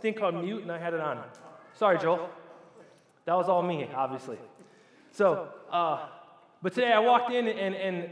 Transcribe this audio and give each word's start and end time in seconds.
thing 0.00 0.14
called 0.14 0.34
mute, 0.34 0.62
and 0.62 0.72
I 0.72 0.78
had 0.78 0.94
it 0.94 1.00
on. 1.00 1.22
Sorry, 1.74 1.98
Joel. 1.98 2.28
That 3.24 3.34
was 3.34 3.48
all 3.48 3.62
me, 3.62 3.88
obviously. 3.94 4.38
So, 5.12 5.48
uh, 5.70 6.06
but 6.62 6.74
today 6.74 6.92
I 6.92 6.98
walked 6.98 7.32
in, 7.32 7.48
and, 7.48 7.74
and 7.74 8.10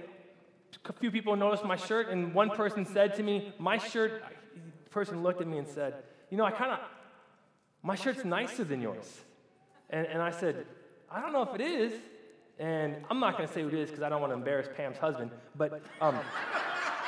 a 0.84 0.92
few 0.92 1.10
people 1.10 1.36
noticed 1.36 1.64
my 1.64 1.76
shirt, 1.76 2.08
and 2.08 2.34
one 2.34 2.50
person 2.50 2.84
said 2.84 3.14
to 3.16 3.22
me, 3.22 3.52
My 3.58 3.78
shirt, 3.78 4.22
the 4.84 4.90
person 4.90 5.22
looked 5.22 5.40
at 5.40 5.46
me 5.46 5.58
and 5.58 5.66
said, 5.66 5.94
You 6.30 6.36
know, 6.36 6.44
I 6.44 6.50
kind 6.50 6.72
of, 6.72 6.78
my 7.82 7.94
shirt's 7.94 8.24
nicer 8.24 8.64
than 8.64 8.80
yours. 8.80 9.20
And, 9.90 10.06
and 10.06 10.20
I 10.20 10.30
said, 10.30 10.66
I 11.10 11.20
don't 11.20 11.32
know 11.32 11.42
if 11.42 11.54
it 11.54 11.60
is. 11.60 11.92
And 12.58 12.96
I'm 13.08 13.20
not 13.20 13.36
going 13.36 13.48
to 13.48 13.54
say 13.54 13.62
who 13.62 13.68
it 13.68 13.74
is 13.74 13.88
because 13.88 14.02
I 14.02 14.08
don't 14.08 14.20
want 14.20 14.32
to 14.32 14.36
embarrass 14.36 14.68
Pam's 14.76 14.98
husband. 14.98 15.30
But, 15.54 15.80
um, 16.00 16.18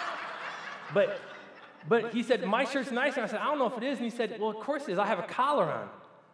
but, 0.95 1.21
but 1.89 2.13
he 2.13 2.23
said, 2.23 2.45
My 2.45 2.65
shirt's 2.65 2.91
nice. 2.91 3.17
And 3.17 3.25
I 3.25 3.27
said, 3.27 3.41
I 3.41 3.45
don't 3.45 3.59
know 3.59 3.67
if 3.67 3.77
it 3.77 3.85
is. 3.85 3.99
And 3.99 4.05
he 4.05 4.17
said, 4.17 4.39
Well, 4.41 4.51
of 4.51 4.57
course 4.57 4.89
it 4.89 4.93
is. 4.93 4.99
I 4.99 5.07
have 5.07 5.19
a 5.19 5.25
collar 5.25 5.65
on. 5.65 5.89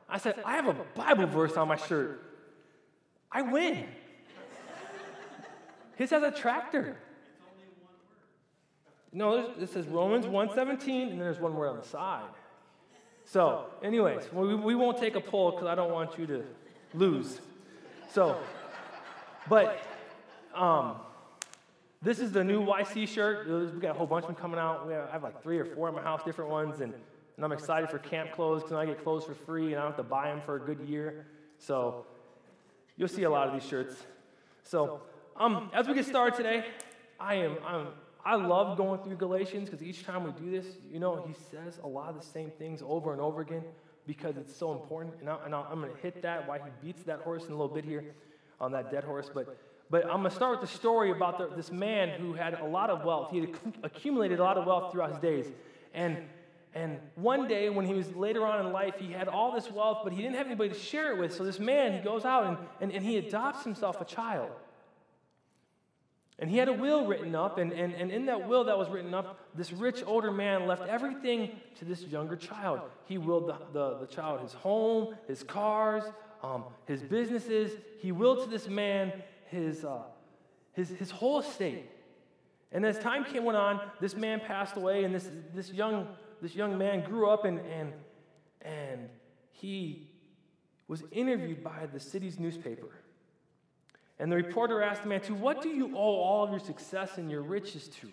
I 0.08 0.18
said, 0.18 0.40
I 0.44 0.56
have 0.56 0.68
a 0.68 0.74
Bible 0.94 1.26
verse 1.26 1.56
on 1.56 1.68
my 1.68 1.76
shirt. 1.76 2.22
I 3.30 3.42
win. 3.42 3.86
His 5.96 6.10
has 6.10 6.22
a 6.22 6.30
tractor. 6.30 6.96
No, 9.12 9.54
this 9.54 9.72
says 9.72 9.86
Romans 9.86 10.26
1:17, 10.26 11.02
and 11.02 11.12
then 11.12 11.18
there's 11.18 11.40
one 11.40 11.54
word 11.54 11.68
on 11.68 11.78
the 11.78 11.84
side. 11.84 12.28
So, 13.24 13.66
anyways, 13.82 14.30
we, 14.32 14.54
we 14.54 14.74
won't 14.74 14.98
take 14.98 15.16
a 15.16 15.20
poll 15.20 15.52
because 15.52 15.66
I 15.66 15.74
don't 15.74 15.90
want 15.90 16.18
you 16.18 16.26
to 16.26 16.44
lose. 16.94 17.40
So, 18.12 18.36
but 19.48 19.82
um, 20.54 20.96
this 22.02 22.18
is 22.18 22.32
the 22.32 22.44
new 22.44 22.64
YC 22.64 23.08
shirt. 23.08 23.48
We 23.48 23.80
got 23.80 23.94
a 23.94 23.98
whole 23.98 24.06
bunch 24.06 24.24
of 24.24 24.28
them 24.28 24.36
coming 24.36 24.58
out. 24.58 24.90
Have, 24.90 25.08
I 25.08 25.12
have 25.12 25.22
like 25.22 25.42
three 25.42 25.58
or 25.58 25.64
four 25.64 25.88
in 25.88 25.94
my 25.94 26.02
house, 26.02 26.22
different 26.24 26.50
ones, 26.50 26.80
and, 26.80 26.92
and 27.36 27.44
I'm 27.44 27.52
excited 27.52 27.90
for 27.90 27.98
camp 27.98 28.32
clothes 28.32 28.62
because 28.62 28.76
I 28.76 28.86
get 28.86 29.02
clothes 29.02 29.24
for 29.24 29.34
free 29.34 29.72
and 29.72 29.76
I 29.76 29.78
don't 29.82 29.88
have 29.88 29.96
to 29.96 30.02
buy 30.02 30.28
them 30.28 30.40
for 30.40 30.56
a 30.56 30.60
good 30.60 30.80
year. 30.80 31.26
So, 31.58 32.06
you'll 32.96 33.08
see 33.08 33.22
a 33.22 33.30
lot 33.30 33.48
of 33.48 33.54
these 33.54 33.68
shirts. 33.68 33.94
So, 34.62 35.00
um, 35.36 35.70
as 35.74 35.88
we 35.88 35.94
get 35.94 36.06
started 36.06 36.36
today, 36.36 36.64
I 37.18 37.34
am 37.36 37.56
I'm 37.66 37.86
I 38.26 38.34
love 38.34 38.76
going 38.76 39.00
through 39.02 39.14
Galatians 39.16 39.70
because 39.70 39.86
each 39.86 40.04
time 40.04 40.24
we 40.24 40.32
do 40.32 40.50
this, 40.50 40.66
you 40.92 40.98
know, 40.98 41.24
he 41.24 41.32
says 41.32 41.78
a 41.84 41.86
lot 41.86 42.08
of 42.08 42.16
the 42.20 42.26
same 42.26 42.50
things 42.50 42.82
over 42.84 43.12
and 43.12 43.20
over 43.20 43.40
again 43.40 43.62
because 44.04 44.36
it's 44.36 44.54
so 44.54 44.72
important. 44.72 45.14
And, 45.20 45.30
I, 45.30 45.36
am 45.70 45.80
going 45.80 45.94
to 45.94 46.02
hit 46.02 46.22
that, 46.22 46.48
why 46.48 46.58
he 46.58 46.64
beats 46.84 47.04
that 47.04 47.20
horse 47.20 47.44
in 47.44 47.52
a 47.52 47.56
little 47.56 47.72
bit 47.72 47.84
here 47.84 48.16
on 48.60 48.72
that 48.72 48.90
dead 48.90 49.04
horse. 49.04 49.30
But, 49.32 49.56
but 49.90 50.04
I'm 50.04 50.20
going 50.20 50.24
to 50.24 50.30
start 50.30 50.60
with 50.60 50.68
the 50.68 50.76
story 50.76 51.10
about 51.10 51.38
the, 51.38 51.54
this 51.54 51.70
man 51.70 52.20
who 52.20 52.32
had 52.32 52.54
a 52.54 52.64
lot 52.64 52.90
of 52.90 53.04
wealth. 53.04 53.30
He 53.30 53.40
had 53.40 53.50
accumulated 53.82 54.40
a 54.40 54.42
lot 54.42 54.58
of 54.58 54.66
wealth 54.66 54.92
throughout 54.92 55.10
his 55.10 55.18
days. 55.20 55.46
And, 55.94 56.18
and 56.74 56.98
one 57.14 57.46
day, 57.46 57.70
when 57.70 57.86
he 57.86 57.94
was 57.94 58.14
later 58.16 58.44
on 58.44 58.66
in 58.66 58.72
life, 58.72 58.94
he 58.98 59.12
had 59.12 59.28
all 59.28 59.52
this 59.52 59.70
wealth, 59.70 60.00
but 60.02 60.12
he 60.12 60.22
didn't 60.22 60.36
have 60.36 60.46
anybody 60.46 60.70
to 60.70 60.78
share 60.78 61.12
it 61.12 61.18
with. 61.18 61.34
So 61.34 61.44
this 61.44 61.60
man, 61.60 61.92
he 61.92 62.00
goes 62.00 62.24
out 62.24 62.46
and, 62.46 62.56
and, 62.80 62.92
and 62.92 63.04
he 63.04 63.16
adopts 63.16 63.62
himself 63.62 64.00
a 64.00 64.04
child. 64.04 64.50
And 66.38 66.50
he 66.50 66.58
had 66.58 66.68
a 66.68 66.72
will 66.72 67.06
written 67.06 67.34
up, 67.34 67.56
and, 67.56 67.72
and, 67.72 67.94
and 67.94 68.10
in 68.10 68.26
that 68.26 68.46
will 68.46 68.64
that 68.64 68.76
was 68.76 68.90
written 68.90 69.14
up, 69.14 69.38
this 69.54 69.72
rich 69.72 70.02
older 70.04 70.30
man 70.30 70.66
left 70.66 70.86
everything 70.86 71.52
to 71.78 71.86
this 71.86 72.02
younger 72.02 72.36
child. 72.36 72.80
He 73.06 73.16
willed 73.16 73.48
the, 73.48 73.56
the, 73.72 73.98
the 74.00 74.06
child 74.06 74.42
his 74.42 74.52
home, 74.52 75.14
his 75.26 75.42
cars, 75.42 76.04
um, 76.42 76.64
his 76.84 77.02
businesses. 77.02 77.72
He 78.00 78.12
willed 78.12 78.44
to 78.44 78.50
this 78.50 78.68
man 78.68 79.12
his, 79.46 79.84
uh, 79.84 80.02
his, 80.72 80.90
his 80.90 81.10
whole 81.10 81.40
estate. 81.40 81.90
And 82.72 82.84
as 82.84 82.98
time 82.98 83.24
came 83.24 83.44
went 83.44 83.56
on, 83.56 83.80
this 84.00 84.16
man 84.16 84.40
passed 84.40 84.76
away, 84.76 85.04
and 85.04 85.14
this, 85.14 85.28
this, 85.54 85.72
young, 85.72 86.08
this 86.42 86.54
young 86.54 86.76
man 86.76 87.04
grew 87.04 87.28
up, 87.28 87.44
and, 87.44 87.60
and, 87.60 87.92
and 88.62 89.08
he 89.52 90.10
was 90.88 91.02
interviewed 91.10 91.62
by 91.62 91.86
the 91.92 92.00
city's 92.00 92.38
newspaper. 92.38 92.88
And 94.18 94.30
the 94.32 94.36
reporter 94.36 94.82
asked 94.82 95.02
the 95.02 95.08
man, 95.08 95.20
To 95.22 95.34
what 95.34 95.62
do 95.62 95.68
you 95.68 95.96
owe 95.96 96.20
all 96.20 96.44
of 96.44 96.50
your 96.50 96.60
success 96.60 97.18
and 97.18 97.30
your 97.30 97.42
riches 97.42 97.88
to? 98.00 98.10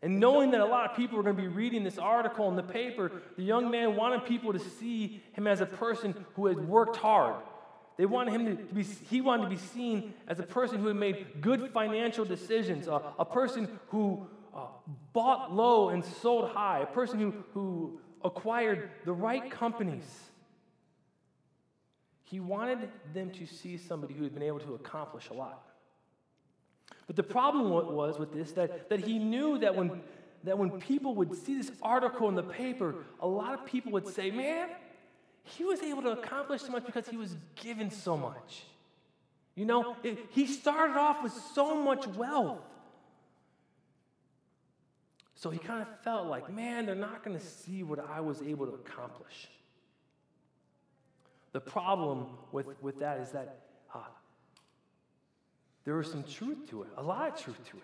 And 0.00 0.20
knowing 0.20 0.52
that 0.52 0.60
a 0.60 0.64
lot 0.64 0.88
of 0.88 0.96
people 0.96 1.16
were 1.16 1.24
going 1.24 1.36
to 1.36 1.42
be 1.42 1.48
reading 1.48 1.82
this 1.82 1.98
article 1.98 2.48
in 2.48 2.56
the 2.56 2.62
paper, 2.62 3.10
the 3.36 3.42
young 3.42 3.70
man 3.70 3.96
wanted 3.96 4.24
people 4.24 4.52
to 4.52 4.58
see 4.58 5.22
him 5.32 5.46
as 5.46 5.60
a 5.60 5.66
person 5.66 6.14
who 6.34 6.46
had 6.46 6.68
worked 6.68 6.96
hard. 6.96 7.42
They 7.98 8.06
wanted 8.06 8.32
him 8.32 8.56
to 8.56 8.74
be, 8.74 8.84
he 8.84 9.20
wanted 9.20 9.42
to 9.42 9.48
be 9.50 9.56
seen 9.56 10.14
as 10.28 10.38
a 10.38 10.44
person 10.44 10.78
who 10.78 10.86
had 10.86 10.96
made 10.96 11.40
good 11.40 11.72
financial 11.72 12.24
decisions, 12.24 12.86
a, 12.86 13.02
a 13.18 13.24
person 13.24 13.68
who 13.88 14.24
uh, 14.54 14.66
bought 15.12 15.52
low 15.52 15.88
and 15.88 16.04
sold 16.04 16.48
high, 16.50 16.78
a 16.78 16.86
person 16.86 17.18
who, 17.18 17.34
who 17.52 18.00
acquired 18.24 18.90
the 19.04 19.12
right 19.12 19.50
companies. 19.50 20.04
He 22.22 22.38
wanted 22.38 22.88
them 23.12 23.32
to 23.32 23.46
see 23.46 23.76
somebody 23.76 24.14
who 24.14 24.22
had 24.22 24.32
been 24.32 24.44
able 24.44 24.60
to 24.60 24.74
accomplish 24.74 25.30
a 25.30 25.34
lot. 25.34 25.64
But 27.08 27.16
the 27.16 27.24
problem 27.24 27.68
was 27.70 28.16
with 28.16 28.32
this 28.32 28.52
that, 28.52 28.88
that 28.90 29.00
he 29.00 29.18
knew 29.18 29.58
that 29.58 29.74
when, 29.74 30.02
that 30.44 30.56
when 30.56 30.70
people 30.70 31.16
would 31.16 31.34
see 31.34 31.56
this 31.56 31.72
article 31.82 32.28
in 32.28 32.36
the 32.36 32.44
paper, 32.44 33.06
a 33.20 33.26
lot 33.26 33.54
of 33.54 33.66
people 33.66 33.90
would 33.92 34.06
say, 34.06 34.30
Man, 34.30 34.68
he 35.56 35.64
was 35.64 35.80
able 35.82 36.02
to 36.02 36.10
accomplish 36.10 36.62
so 36.62 36.72
much 36.72 36.84
because 36.84 37.08
he 37.08 37.16
was 37.16 37.36
given 37.56 37.90
so 37.90 38.16
much. 38.16 38.64
You 39.54 39.64
know, 39.64 39.96
it, 40.02 40.18
he 40.30 40.46
started 40.46 40.96
off 40.96 41.22
with 41.22 41.32
so 41.54 41.74
much 41.74 42.06
wealth. 42.06 42.60
So 45.34 45.50
he 45.50 45.58
kind 45.58 45.82
of 45.82 45.88
felt 46.02 46.26
like, 46.26 46.52
man, 46.52 46.86
they're 46.86 46.94
not 46.94 47.24
going 47.24 47.38
to 47.38 47.44
see 47.44 47.82
what 47.82 47.98
I 47.98 48.20
was 48.20 48.42
able 48.42 48.66
to 48.66 48.74
accomplish. 48.74 49.48
The 51.52 51.60
problem 51.60 52.26
with, 52.52 52.66
with 52.82 52.98
that 53.00 53.20
is 53.20 53.30
that 53.30 53.60
uh, 53.94 54.00
there 55.84 56.00
is 56.00 56.10
some 56.10 56.24
truth 56.24 56.68
to 56.70 56.82
it, 56.82 56.88
a 56.96 57.02
lot 57.02 57.28
of 57.28 57.42
truth 57.42 57.64
to 57.70 57.76
it. 57.76 57.82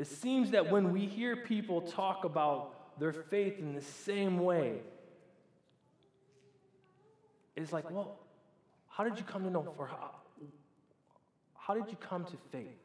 It 0.00 0.06
seems 0.06 0.50
that 0.52 0.70
when 0.70 0.92
we 0.92 1.06
hear 1.06 1.36
people 1.36 1.82
talk 1.82 2.24
about 2.24 2.74
their 3.00 3.12
faith 3.12 3.58
in 3.58 3.74
the 3.74 3.80
same 3.80 4.38
way, 4.38 4.74
it's 7.56 7.72
like, 7.72 7.90
well, 7.90 8.18
how 8.88 9.02
did 9.02 9.18
you 9.18 9.24
come 9.24 9.42
to 9.44 9.50
know? 9.50 9.66
For 9.76 9.86
how, 9.86 10.10
how 11.54 11.74
did 11.74 11.90
you 11.90 11.96
come 11.96 12.24
to 12.26 12.36
faith? 12.52 12.76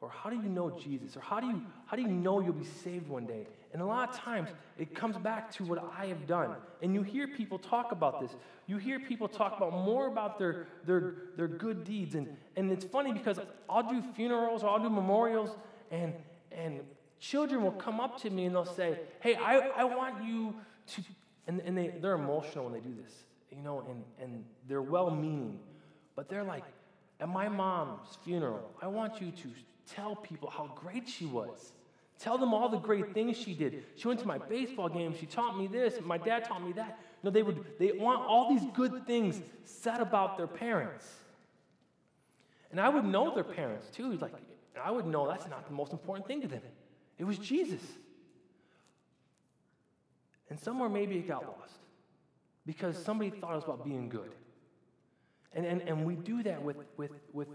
Or 0.00 0.10
how 0.10 0.30
do 0.30 0.36
you 0.36 0.48
know 0.48 0.76
Jesus? 0.78 1.16
Or 1.16 1.20
how 1.20 1.40
do 1.40 1.46
you, 1.46 1.62
how 1.86 1.96
do 1.96 2.02
you 2.02 2.08
know 2.08 2.40
you'll 2.40 2.52
be 2.52 2.64
saved 2.64 3.08
one 3.08 3.24
day? 3.24 3.46
And 3.72 3.80
a 3.80 3.86
lot 3.86 4.10
of 4.10 4.16
times 4.16 4.50
it 4.76 4.94
comes 4.94 5.16
back 5.16 5.50
to 5.52 5.64
what 5.64 5.82
I 5.96 6.06
have 6.06 6.26
done. 6.26 6.56
And 6.82 6.92
you 6.92 7.02
hear 7.02 7.28
people 7.28 7.58
talk 7.58 7.92
about 7.92 8.20
this. 8.20 8.32
You 8.66 8.78
hear 8.78 8.98
people 8.98 9.28
talk 9.28 9.56
about 9.56 9.72
more 9.72 10.08
about 10.08 10.38
their, 10.38 10.66
their, 10.84 11.14
their 11.36 11.48
good 11.48 11.84
deeds. 11.84 12.14
And, 12.16 12.36
and 12.56 12.70
it's 12.70 12.84
funny 12.84 13.12
because 13.12 13.38
I'll 13.70 13.88
do 13.88 14.02
funerals 14.14 14.64
or 14.64 14.70
I'll 14.70 14.82
do 14.82 14.90
memorials, 14.90 15.56
and, 15.90 16.14
and 16.50 16.80
children 17.22 17.62
will 17.62 17.70
come 17.70 18.00
up 18.00 18.20
to 18.20 18.30
me 18.30 18.46
and 18.46 18.54
they'll 18.54 18.66
say, 18.66 18.98
Hey, 19.20 19.36
I, 19.36 19.58
I 19.76 19.84
want 19.84 20.24
you 20.24 20.54
to, 20.88 21.02
and, 21.46 21.60
and 21.60 21.78
they, 21.78 21.94
they're 22.00 22.14
emotional 22.14 22.64
when 22.64 22.74
they 22.74 22.80
do 22.80 22.94
this, 23.02 23.14
you 23.50 23.62
know, 23.62 23.86
and, 23.88 24.02
and 24.20 24.44
they're 24.68 24.82
well 24.82 25.10
meaning. 25.10 25.58
But 26.16 26.28
they're 26.28 26.44
like, 26.44 26.64
At 27.20 27.28
my 27.28 27.48
mom's 27.48 28.18
funeral, 28.24 28.68
I 28.82 28.88
want 28.88 29.20
you 29.20 29.30
to 29.30 29.48
tell 29.94 30.16
people 30.16 30.50
how 30.50 30.72
great 30.74 31.08
she 31.08 31.24
was. 31.24 31.72
Tell 32.18 32.38
them 32.38 32.52
all 32.52 32.68
the 32.68 32.78
great 32.78 33.14
things 33.14 33.36
she 33.36 33.54
did. 33.54 33.84
She 33.96 34.06
went 34.06 34.20
to 34.20 34.26
my 34.26 34.38
baseball 34.38 34.88
game. 34.88 35.14
She 35.18 35.26
taught 35.26 35.58
me 35.58 35.66
this. 35.66 35.94
My 36.04 36.18
dad 36.18 36.44
taught 36.44 36.64
me 36.64 36.72
that. 36.74 37.00
No, 37.24 37.30
they 37.30 37.42
would 37.42 37.64
they 37.78 37.92
want 37.92 38.24
all 38.26 38.48
these 38.48 38.64
good 38.74 39.06
things 39.06 39.40
said 39.64 40.00
about 40.00 40.36
their 40.36 40.46
parents. 40.46 41.08
And 42.70 42.80
I 42.80 42.88
would 42.88 43.04
know 43.04 43.34
their 43.34 43.44
parents 43.44 43.88
too. 43.90 44.12
Like 44.18 44.32
I 44.84 44.90
would 44.90 45.06
know 45.06 45.26
that's 45.26 45.48
not 45.48 45.66
the 45.66 45.74
most 45.74 45.92
important 45.92 46.26
thing 46.28 46.40
to 46.42 46.48
them. 46.48 46.62
It 47.18 47.24
was 47.24 47.38
Jesus. 47.38 47.80
And 50.50 50.58
somewhere 50.58 50.88
maybe 50.88 51.16
it 51.16 51.28
got 51.28 51.44
lost 51.44 51.72
because 52.66 53.02
somebody 53.02 53.30
thought 53.30 53.52
it 53.52 53.56
was 53.56 53.64
about 53.64 53.84
being 53.84 54.08
good. 54.08 54.34
And, 55.54 55.66
and, 55.66 55.82
and 55.82 56.04
we 56.04 56.14
do 56.14 56.42
that 56.42 56.62
with, 56.62 56.76
with, 56.96 57.10
with 57.32 57.48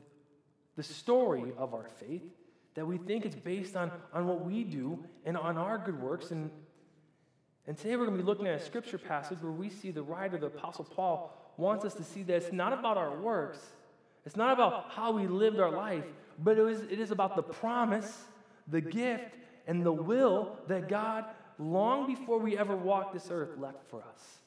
the 0.75 0.83
story 0.83 1.51
of 1.57 1.73
our 1.73 1.87
faith, 1.99 2.23
that 2.75 2.85
we 2.85 2.97
think 2.97 3.25
it's 3.25 3.35
based 3.35 3.75
on, 3.75 3.91
on 4.13 4.27
what 4.27 4.45
we 4.45 4.63
do 4.63 5.03
and 5.25 5.35
on 5.35 5.57
our 5.57 5.77
good 5.77 5.99
works. 5.99 6.31
And, 6.31 6.51
and 7.65 7.75
today 7.77 7.95
we're 7.95 8.05
going 8.05 8.17
to 8.17 8.23
be 8.23 8.27
looking 8.27 8.47
at 8.47 8.61
a 8.61 8.63
scripture 8.63 8.99
passage 8.99 9.39
where 9.41 9.51
we 9.51 9.69
see 9.69 9.91
the 9.91 10.03
writer, 10.03 10.37
the 10.37 10.47
Apostle 10.47 10.85
Paul, 10.85 11.53
wants 11.57 11.85
us 11.85 11.95
to 11.95 12.03
see 12.03 12.21
that 12.23 12.35
it's 12.35 12.53
not 12.53 12.73
about 12.73 12.97
our 12.97 13.19
works, 13.19 13.59
it's 14.25 14.35
not 14.35 14.53
about 14.53 14.91
how 14.91 15.11
we 15.11 15.25
lived 15.25 15.59
our 15.59 15.71
life, 15.71 16.03
but 16.37 16.59
it 16.59 16.67
is, 16.67 16.81
it 16.91 16.99
is 16.99 17.09
about 17.09 17.35
the 17.35 17.41
promise, 17.41 18.25
the 18.67 18.81
gift, 18.81 19.35
and 19.67 19.85
the 19.85 19.91
will 19.91 20.57
that 20.67 20.89
God, 20.89 21.25
long 21.59 22.07
before 22.07 22.39
we 22.39 22.57
ever 22.57 22.75
walked 22.75 23.13
this 23.13 23.27
earth, 23.29 23.57
left 23.57 23.83
for 23.89 23.99
us. 23.99 24.37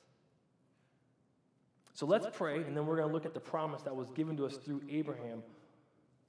So 1.92 2.06
let's 2.06 2.26
pray, 2.32 2.62
and 2.62 2.74
then 2.74 2.86
we're 2.86 2.96
going 2.96 3.08
to 3.08 3.12
look 3.12 3.26
at 3.26 3.34
the 3.34 3.40
promise 3.40 3.82
that 3.82 3.94
was 3.94 4.10
given 4.10 4.36
to 4.38 4.46
us 4.46 4.56
through 4.56 4.80
Abraham 4.88 5.42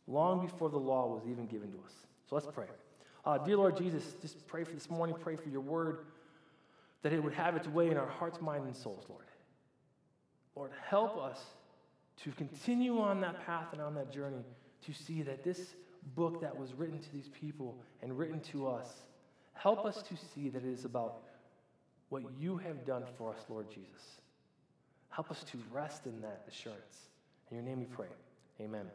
long 0.06 0.46
before 0.46 0.70
the 0.70 0.78
law 0.78 1.08
was 1.08 1.24
even 1.30 1.46
given 1.48 1.72
to 1.72 1.78
us. 1.86 1.94
So 2.30 2.36
let's 2.36 2.48
pray. 2.48 2.66
Uh, 3.24 3.38
dear 3.38 3.56
Lord 3.56 3.78
Jesus, 3.78 4.16
just 4.22 4.46
pray 4.48 4.66
for 4.66 4.74
this 4.74 4.90
morning, 4.90 5.16
pray 5.20 5.38
for 5.38 5.48
your 5.50 5.62
word. 5.62 6.00
that 7.04 7.14
it 7.14 7.24
would 7.24 7.34
have 7.34 7.56
its 7.56 7.68
way 7.68 7.90
in 7.90 7.98
our 7.98 8.08
hearts, 8.08 8.40
mind, 8.42 8.66
and 8.66 8.76
souls, 8.76 9.06
Lord. 9.10 9.26
Lord, 10.56 10.72
help 10.88 11.18
us 11.18 11.42
to 12.24 12.32
continue 12.32 13.00
on 13.00 13.22
that 13.22 13.46
path 13.46 13.68
and 13.72 13.82
on 13.82 13.96
that 13.96 14.12
journey 14.12 14.44
to 14.86 14.94
see 14.94 15.22
that 15.24 15.44
this 15.44 15.76
book 16.16 16.42
that 16.42 16.58
was 16.58 16.74
written 16.74 17.00
to 17.00 17.12
these 17.12 17.30
people 17.30 17.78
and 18.02 18.18
written 18.18 18.40
to 18.52 18.68
us, 18.68 18.88
help 19.54 19.86
us 19.86 20.02
to 20.04 20.16
see 20.34 20.50
that 20.50 20.64
it 20.64 20.72
is 20.72 20.86
about 20.86 21.20
what 22.10 22.24
you 22.40 22.58
have 22.58 22.86
done 22.86 23.04
for 23.18 23.32
us, 23.32 23.40
Lord 23.50 23.70
Jesus. 23.70 24.20
Help 25.10 25.32
us 25.32 25.44
to 25.52 25.58
rest 25.72 26.06
in 26.06 26.22
that 26.22 26.44
assurance. 26.48 27.10
In 27.50 27.58
your 27.58 27.66
name 27.66 27.80
we 27.80 27.86
pray. 27.86 28.08
Amen. 28.60 28.86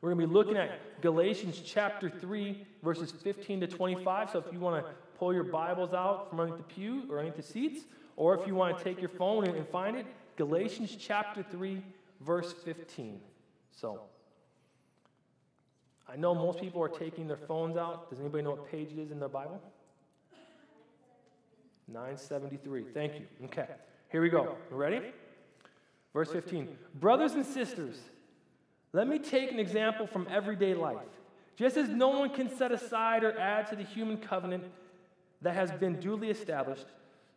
We're 0.00 0.14
going 0.14 0.20
to 0.20 0.26
be 0.28 0.32
looking 0.32 0.56
at 0.56 1.00
Galatians 1.02 1.60
chapter 1.64 2.08
3, 2.08 2.64
verses 2.82 3.10
15 3.10 3.60
to 3.60 3.66
25. 3.66 4.30
So 4.30 4.38
if 4.38 4.52
you 4.52 4.58
want 4.58 4.84
to 4.84 4.92
pull 5.18 5.34
your 5.34 5.44
Bibles 5.44 5.92
out 5.92 6.30
from 6.30 6.40
underneath 6.40 6.66
the 6.66 6.74
pew 6.74 7.04
or 7.10 7.18
underneath 7.18 7.36
the 7.36 7.52
seats, 7.52 7.84
or 8.16 8.34
if 8.38 8.46
you 8.46 8.54
want 8.54 8.78
to 8.78 8.84
take 8.84 9.00
your 9.00 9.10
phone 9.10 9.46
and 9.46 9.68
find 9.68 9.96
it, 9.96 10.06
Galatians 10.36 10.96
chapter 10.98 11.42
3, 11.42 11.82
verse 12.20 12.52
15. 12.64 13.20
So 13.70 14.00
I 16.10 16.16
know 16.16 16.34
most 16.34 16.60
people 16.60 16.82
are 16.82 16.88
taking 16.88 17.28
their 17.28 17.36
phones 17.36 17.76
out. 17.76 18.10
Does 18.10 18.18
anybody 18.18 18.42
know 18.42 18.50
what 18.50 18.70
page 18.70 18.90
it 18.90 18.98
is 18.98 19.10
in 19.10 19.20
their 19.20 19.28
Bible? 19.28 19.60
973. 21.86 22.84
Thank 22.92 23.14
you. 23.14 23.26
Okay. 23.44 23.66
Here 24.10 24.20
we 24.20 24.28
go. 24.28 24.56
Ready? 24.70 25.00
Verse 26.12 26.30
15. 26.30 26.68
Brothers 26.96 27.32
and 27.34 27.46
sisters, 27.46 27.98
let 28.92 29.06
me 29.06 29.18
take 29.18 29.52
an 29.52 29.60
example 29.60 30.06
from 30.06 30.26
everyday 30.30 30.74
life. 30.74 30.98
Just 31.56 31.76
as 31.76 31.88
no 31.88 32.08
one 32.08 32.30
can 32.30 32.54
set 32.56 32.72
aside 32.72 33.22
or 33.22 33.38
add 33.38 33.68
to 33.68 33.76
the 33.76 33.84
human 33.84 34.16
covenant 34.16 34.64
that 35.42 35.54
has 35.54 35.70
been 35.72 36.00
duly 36.00 36.30
established, 36.30 36.86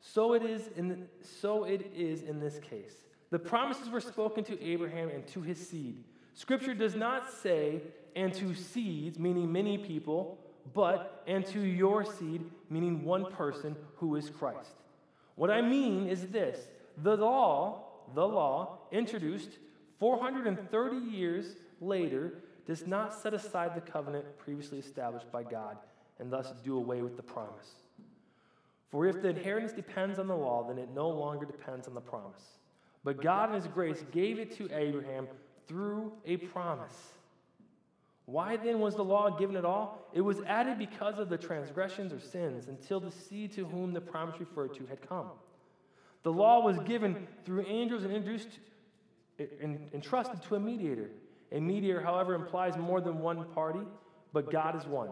so 0.01 0.33
it 0.33 0.43
is 0.43 0.69
in, 0.75 0.87
the, 0.87 0.97
so 1.21 1.63
it 1.65 1.91
is 1.95 2.23
in 2.23 2.39
this 2.39 2.59
case. 2.59 2.93
The 3.29 3.39
promises 3.39 3.89
were 3.89 4.01
spoken 4.01 4.43
to 4.45 4.61
Abraham 4.63 5.09
and 5.09 5.25
to 5.27 5.41
his 5.41 5.69
seed. 5.69 6.03
Scripture 6.33 6.73
does 6.73 6.95
not 6.95 7.31
say, 7.31 7.81
and 8.15 8.33
to 8.35 8.53
seeds, 8.53 9.19
meaning 9.19 9.51
many 9.51 9.77
people, 9.77 10.37
but 10.73 11.23
and 11.27 11.45
to 11.47 11.59
your 11.59 12.05
seed, 12.05 12.43
meaning 12.69 13.03
one 13.03 13.31
person 13.31 13.75
who 13.97 14.15
is 14.15 14.29
Christ. 14.29 14.75
What 15.35 15.49
I 15.49 15.61
mean 15.61 16.07
is 16.07 16.27
this 16.27 16.67
the 16.97 17.17
law, 17.17 17.85
the 18.13 18.27
law, 18.27 18.79
introduced 18.91 19.49
430 19.99 20.97
years 20.97 21.55
later, 21.81 22.43
does 22.65 22.87
not 22.87 23.13
set 23.13 23.33
aside 23.33 23.75
the 23.75 23.81
covenant 23.81 24.25
previously 24.37 24.79
established 24.79 25.31
by 25.31 25.43
God 25.43 25.77
and 26.19 26.31
thus 26.31 26.53
do 26.63 26.77
away 26.77 27.01
with 27.01 27.17
the 27.17 27.23
promise. 27.23 27.71
For 28.89 29.07
if 29.07 29.21
the 29.21 29.29
inheritance 29.29 29.73
depends 29.73 30.19
on 30.19 30.27
the 30.27 30.35
law, 30.35 30.67
then 30.67 30.77
it 30.77 30.89
no 30.93 31.09
longer 31.09 31.45
depends 31.45 31.87
on 31.87 31.95
the 31.95 32.01
promise. 32.01 32.43
But 33.03 33.21
God, 33.21 33.49
in 33.49 33.55
His 33.55 33.67
grace, 33.67 34.03
gave 34.11 34.39
it 34.39 34.55
to 34.57 34.69
Abraham 34.73 35.27
through 35.67 36.13
a 36.25 36.37
promise. 36.37 36.95
Why 38.25 38.55
then 38.57 38.79
was 38.79 38.95
the 38.95 39.03
law 39.03 39.29
given 39.29 39.55
at 39.55 39.65
all? 39.65 40.09
It 40.13 40.21
was 40.21 40.41
added 40.41 40.77
because 40.77 41.19
of 41.19 41.29
the 41.29 41.37
transgressions 41.37 42.13
or 42.13 42.19
sins 42.19 42.67
until 42.67 42.99
the 42.99 43.11
seed 43.11 43.51
to 43.53 43.65
whom 43.65 43.93
the 43.93 44.01
promise 44.01 44.39
referred 44.39 44.73
to 44.75 44.85
had 44.85 45.07
come. 45.07 45.29
The 46.23 46.31
law 46.31 46.63
was 46.63 46.79
given 46.79 47.27
through 47.43 47.65
angels 47.67 48.03
and 48.03 48.13
introduced 48.13 48.59
entrusted 49.93 50.41
to 50.43 50.55
a 50.55 50.59
mediator. 50.59 51.09
A 51.51 51.59
mediator, 51.59 52.01
however, 52.01 52.33
implies 52.33 52.77
more 52.77 53.01
than 53.01 53.19
one 53.19 53.45
party, 53.53 53.81
but 54.31 54.51
God 54.51 54.75
is 54.75 54.85
one. 54.85 55.09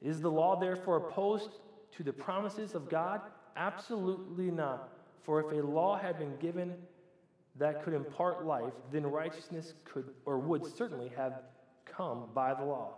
Is 0.00 0.20
the 0.20 0.30
law 0.30 0.58
therefore 0.58 0.96
opposed 0.96 1.50
to 1.96 2.02
the 2.02 2.12
promises 2.12 2.74
of 2.74 2.88
God? 2.88 3.20
Absolutely 3.56 4.50
not. 4.50 4.88
For 5.22 5.40
if 5.40 5.52
a 5.52 5.66
law 5.66 5.98
had 5.98 6.18
been 6.18 6.36
given 6.36 6.74
that 7.56 7.82
could 7.84 7.94
impart 7.94 8.46
life, 8.46 8.72
then 8.92 9.06
righteousness 9.06 9.74
could 9.84 10.10
or 10.24 10.38
would 10.38 10.64
certainly 10.64 11.10
have 11.16 11.42
come 11.84 12.28
by 12.34 12.54
the 12.54 12.64
law. 12.64 12.94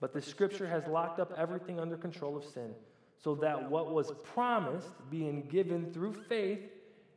But 0.00 0.12
the 0.12 0.20
scripture 0.20 0.66
has 0.66 0.86
locked 0.86 1.20
up 1.20 1.32
everything 1.36 1.78
under 1.78 1.96
control 1.96 2.36
of 2.36 2.44
sin, 2.44 2.74
so 3.22 3.36
that 3.36 3.70
what 3.70 3.92
was 3.92 4.12
promised, 4.24 4.88
being 5.10 5.42
given 5.48 5.92
through 5.92 6.14
faith 6.28 6.60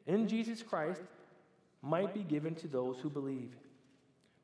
in 0.06 0.28
Jesus 0.28 0.62
Christ, 0.62 1.02
might 1.82 2.14
be 2.14 2.22
given 2.22 2.54
to 2.56 2.68
those 2.68 3.00
who 3.00 3.10
believe. 3.10 3.56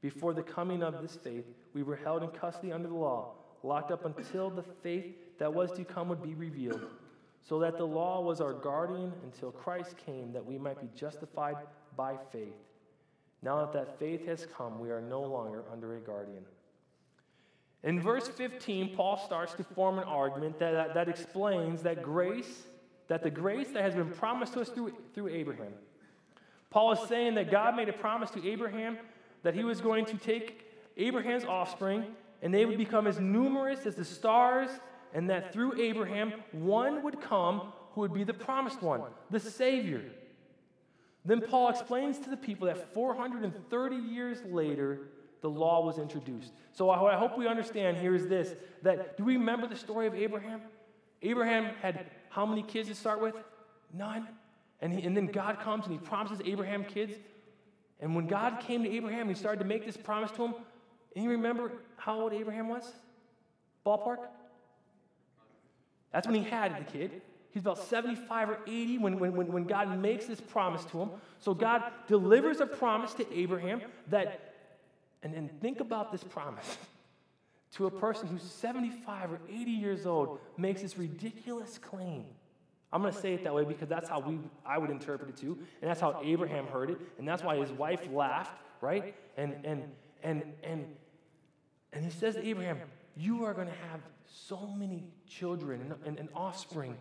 Before 0.01 0.33
the 0.33 0.41
coming 0.41 0.81
of 0.81 1.01
this 1.01 1.15
faith, 1.15 1.45
we 1.73 1.83
were 1.83 1.95
held 1.95 2.23
in 2.23 2.29
custody 2.29 2.71
under 2.71 2.87
the 2.87 2.95
law, 2.95 3.33
locked 3.61 3.91
up 3.91 4.05
until 4.17 4.49
the 4.49 4.63
faith 4.63 5.05
that 5.37 5.53
was 5.53 5.71
to 5.73 5.85
come 5.85 6.09
would 6.09 6.23
be 6.23 6.33
revealed, 6.33 6.87
so 7.41 7.59
that 7.59 7.77
the 7.77 7.85
law 7.85 8.21
was 8.21 8.41
our 8.41 8.53
guardian 8.53 9.13
until 9.23 9.51
Christ 9.51 9.95
came, 9.97 10.33
that 10.33 10.45
we 10.45 10.57
might 10.57 10.81
be 10.81 10.89
justified 10.95 11.55
by 11.95 12.17
faith. 12.31 12.55
Now 13.41 13.59
that 13.59 13.73
that 13.73 13.99
faith 13.99 14.25
has 14.27 14.47
come, 14.55 14.79
we 14.79 14.89
are 14.91 15.01
no 15.01 15.21
longer 15.21 15.63
under 15.71 15.95
a 15.95 15.99
guardian. 15.99 16.45
In 17.83 17.99
verse 17.99 18.27
15, 18.27 18.95
Paul 18.95 19.17
starts 19.17 19.53
to 19.55 19.63
form 19.63 19.97
an 19.97 20.03
argument 20.03 20.59
that, 20.59 20.71
that, 20.71 20.93
that 20.93 21.09
explains 21.09 21.81
that 21.81 22.03
grace, 22.03 22.63
that 23.07 23.23
the 23.23 23.31
grace 23.31 23.69
that 23.73 23.81
has 23.81 23.95
been 23.95 24.11
promised 24.11 24.53
to 24.53 24.61
us 24.61 24.69
through, 24.69 24.93
through 25.15 25.29
Abraham, 25.29 25.73
Paul 26.69 26.91
is 26.93 27.09
saying 27.09 27.35
that 27.35 27.49
God 27.49 27.75
made 27.75 27.89
a 27.89 27.93
promise 27.93 28.29
to 28.31 28.47
Abraham 28.47 28.97
that 29.43 29.55
he 29.55 29.63
was 29.63 29.81
going 29.81 30.05
to 30.05 30.17
take 30.17 30.67
Abraham's 30.95 31.43
offspring 31.43 32.05
and 32.41 32.53
they 32.53 32.65
would 32.65 32.77
become 32.77 33.07
as 33.07 33.19
numerous 33.19 33.85
as 33.85 33.95
the 33.95 34.05
stars, 34.05 34.69
and 35.13 35.29
that 35.29 35.53
through 35.53 35.79
Abraham, 35.79 36.33
one 36.51 37.03
would 37.03 37.21
come 37.21 37.73
who 37.93 38.01
would 38.01 38.13
be 38.13 38.23
the 38.23 38.33
promised 38.33 38.81
one, 38.81 39.01
the 39.29 39.39
Savior. 39.39 40.03
Then 41.23 41.41
Paul 41.41 41.69
explains 41.69 42.17
to 42.19 42.29
the 42.29 42.37
people 42.37 42.67
that 42.67 42.93
430 42.93 43.95
years 43.95 44.39
later, 44.49 45.09
the 45.41 45.49
law 45.49 45.85
was 45.85 45.97
introduced. 45.97 46.51
So, 46.73 46.85
what 46.85 47.13
I 47.13 47.17
hope 47.17 47.37
we 47.37 47.47
understand 47.47 47.97
here 47.97 48.15
is 48.15 48.27
this 48.27 48.55
that 48.83 49.17
do 49.17 49.23
we 49.23 49.37
remember 49.37 49.67
the 49.67 49.75
story 49.75 50.07
of 50.07 50.15
Abraham? 50.15 50.61
Abraham 51.21 51.75
had 51.81 52.07
how 52.29 52.45
many 52.45 52.63
kids 52.63 52.89
to 52.89 52.95
start 52.95 53.21
with? 53.21 53.35
None. 53.93 54.27
And, 54.81 54.93
he, 54.93 55.05
and 55.05 55.15
then 55.15 55.27
God 55.27 55.59
comes 55.59 55.85
and 55.85 55.93
he 55.93 55.99
promises 55.99 56.41
Abraham 56.43 56.83
kids. 56.83 57.13
And 57.99 58.15
when 58.15 58.25
God 58.25 58.59
came 58.59 58.83
to 58.83 58.89
Abraham, 58.89 59.29
he 59.29 59.35
started 59.35 59.59
to 59.59 59.65
make 59.65 59.85
this 59.85 59.97
promise 59.97 60.31
to 60.31 60.45
him. 60.45 60.55
And 61.15 61.23
you 61.23 61.31
remember 61.31 61.71
how 61.97 62.21
old 62.21 62.33
Abraham 62.33 62.67
was? 62.67 62.91
Ballpark? 63.85 64.17
That's 66.11 66.25
when 66.25 66.35
he 66.35 66.49
had 66.49 66.75
the 66.79 66.91
kid. 66.91 67.21
He's 67.51 67.61
about 67.61 67.77
75 67.77 68.49
or 68.49 68.59
80 68.65 68.97
when, 68.99 69.19
when, 69.19 69.33
when 69.33 69.63
God 69.65 69.99
makes 69.99 70.25
this 70.25 70.39
promise 70.39 70.85
to 70.85 70.99
him. 70.99 71.09
So 71.39 71.53
God 71.53 71.83
delivers 72.07 72.61
a 72.61 72.65
promise 72.65 73.13
to 73.15 73.33
Abraham 73.37 73.81
that, 74.09 74.53
and 75.21 75.33
then 75.33 75.49
think 75.61 75.79
about 75.79 76.11
this 76.11 76.23
promise 76.23 76.77
to 77.75 77.87
a 77.87 77.91
person 77.91 78.27
who's 78.27 78.43
75 78.43 79.33
or 79.33 79.39
80 79.49 79.71
years 79.71 80.05
old 80.05 80.39
makes 80.57 80.81
this 80.81 80.97
ridiculous 80.97 81.77
claim 81.77 82.25
I'm 82.93 83.01
going 83.01 83.13
to 83.13 83.19
say 83.19 83.33
it 83.33 83.43
that 83.43 83.53
way 83.53 83.63
because 83.63 83.87
that's 83.87 84.09
how 84.09 84.19
we, 84.19 84.39
I 84.65 84.77
would 84.77 84.89
interpret 84.89 85.29
it 85.29 85.37
too. 85.37 85.57
And 85.81 85.89
that's 85.89 86.01
how 86.01 86.19
Abraham 86.23 86.67
heard 86.67 86.89
it. 86.89 86.99
And 87.17 87.27
that's 87.27 87.41
why 87.41 87.55
his 87.55 87.71
wife 87.71 88.05
laughed, 88.11 88.61
right? 88.81 89.15
And, 89.37 89.55
and, 89.63 89.83
and, 90.23 90.43
and, 90.63 90.85
and 91.93 92.03
he 92.03 92.11
says 92.11 92.35
to 92.35 92.45
Abraham, 92.45 92.79
You 93.15 93.45
are 93.45 93.53
going 93.53 93.67
to 93.67 93.73
have 93.91 94.01
so 94.25 94.67
many 94.77 95.05
children 95.27 95.81
and, 95.81 95.93
and, 96.05 96.19
and 96.19 96.29
offspring. 96.35 96.97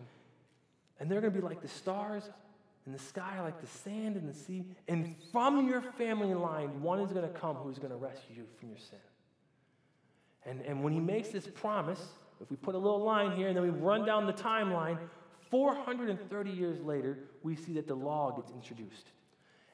And 1.01 1.09
they're 1.09 1.19
going 1.19 1.33
to 1.33 1.39
be 1.39 1.45
like 1.45 1.63
the 1.63 1.67
stars 1.67 2.29
in 2.85 2.93
the 2.93 2.99
sky, 2.99 3.41
like 3.41 3.59
the 3.59 3.67
sand 3.67 4.17
in 4.17 4.27
the 4.27 4.33
sea. 4.33 4.63
And 4.87 5.15
from 5.31 5.67
your 5.67 5.81
family 5.81 6.35
line, 6.35 6.83
one 6.83 6.99
is 6.99 7.11
going 7.11 7.27
to 7.27 7.39
come 7.39 7.55
who's 7.55 7.79
going 7.79 7.89
to 7.89 7.97
rescue 7.97 8.35
you 8.37 8.45
from 8.59 8.69
your 8.69 8.77
sin. 8.77 8.99
And, 10.45 10.61
and 10.61 10.83
when 10.83 10.93
he 10.93 10.99
makes 10.99 11.29
this 11.29 11.47
promise, 11.47 11.99
if 12.39 12.51
we 12.51 12.55
put 12.55 12.75
a 12.75 12.77
little 12.77 13.03
line 13.03 13.35
here 13.35 13.47
and 13.47 13.57
then 13.57 13.63
we 13.63 13.71
run 13.71 14.05
down 14.05 14.27
the 14.27 14.33
timeline, 14.33 14.99
430 15.49 16.51
years 16.51 16.79
later, 16.81 17.17
we 17.41 17.55
see 17.55 17.73
that 17.73 17.87
the 17.87 17.95
law 17.95 18.31
gets 18.31 18.51
introduced. 18.51 19.07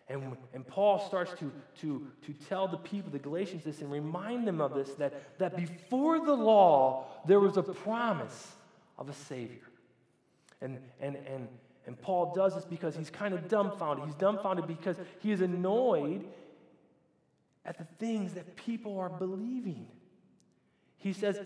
And, 0.07 0.37
and 0.53 0.65
Paul 0.65 1.05
starts 1.07 1.31
to, 1.39 1.51
to, 1.81 2.07
to 2.25 2.33
tell 2.47 2.69
the 2.69 2.77
people, 2.77 3.11
the 3.11 3.19
Galatians, 3.19 3.65
this 3.65 3.81
and 3.81 3.91
remind 3.91 4.47
them 4.47 4.61
of 4.61 4.73
this 4.73 4.91
that, 4.91 5.37
that 5.39 5.57
before 5.57 6.25
the 6.25 6.33
law, 6.33 7.05
there 7.27 7.41
was 7.41 7.57
a 7.57 7.63
promise 7.63 8.53
of 8.97 9.09
a 9.09 9.13
Savior. 9.13 9.66
And, 10.61 10.79
and, 10.99 11.15
and, 11.15 11.47
and 11.85 12.01
Paul 12.01 12.33
does 12.35 12.55
this 12.55 12.65
because 12.65 12.95
he's 12.95 13.09
kind 13.09 13.33
of 13.33 13.47
dumbfounded. 13.47 14.05
He's 14.05 14.15
dumbfounded 14.15 14.67
because 14.67 14.97
he 15.19 15.31
is 15.31 15.41
annoyed 15.41 16.25
at 17.65 17.77
the 17.77 17.85
things 17.99 18.33
that 18.33 18.55
people 18.55 18.99
are 18.99 19.09
believing. 19.09 19.87
He 20.97 21.13
says, 21.13 21.39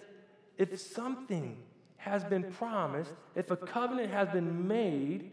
if 0.57 0.79
something 0.79 1.57
has 1.97 2.23
been 2.23 2.51
promised, 2.51 3.11
if 3.35 3.51
a 3.51 3.57
covenant 3.57 4.11
has 4.11 4.29
been 4.29 4.67
made, 4.67 5.31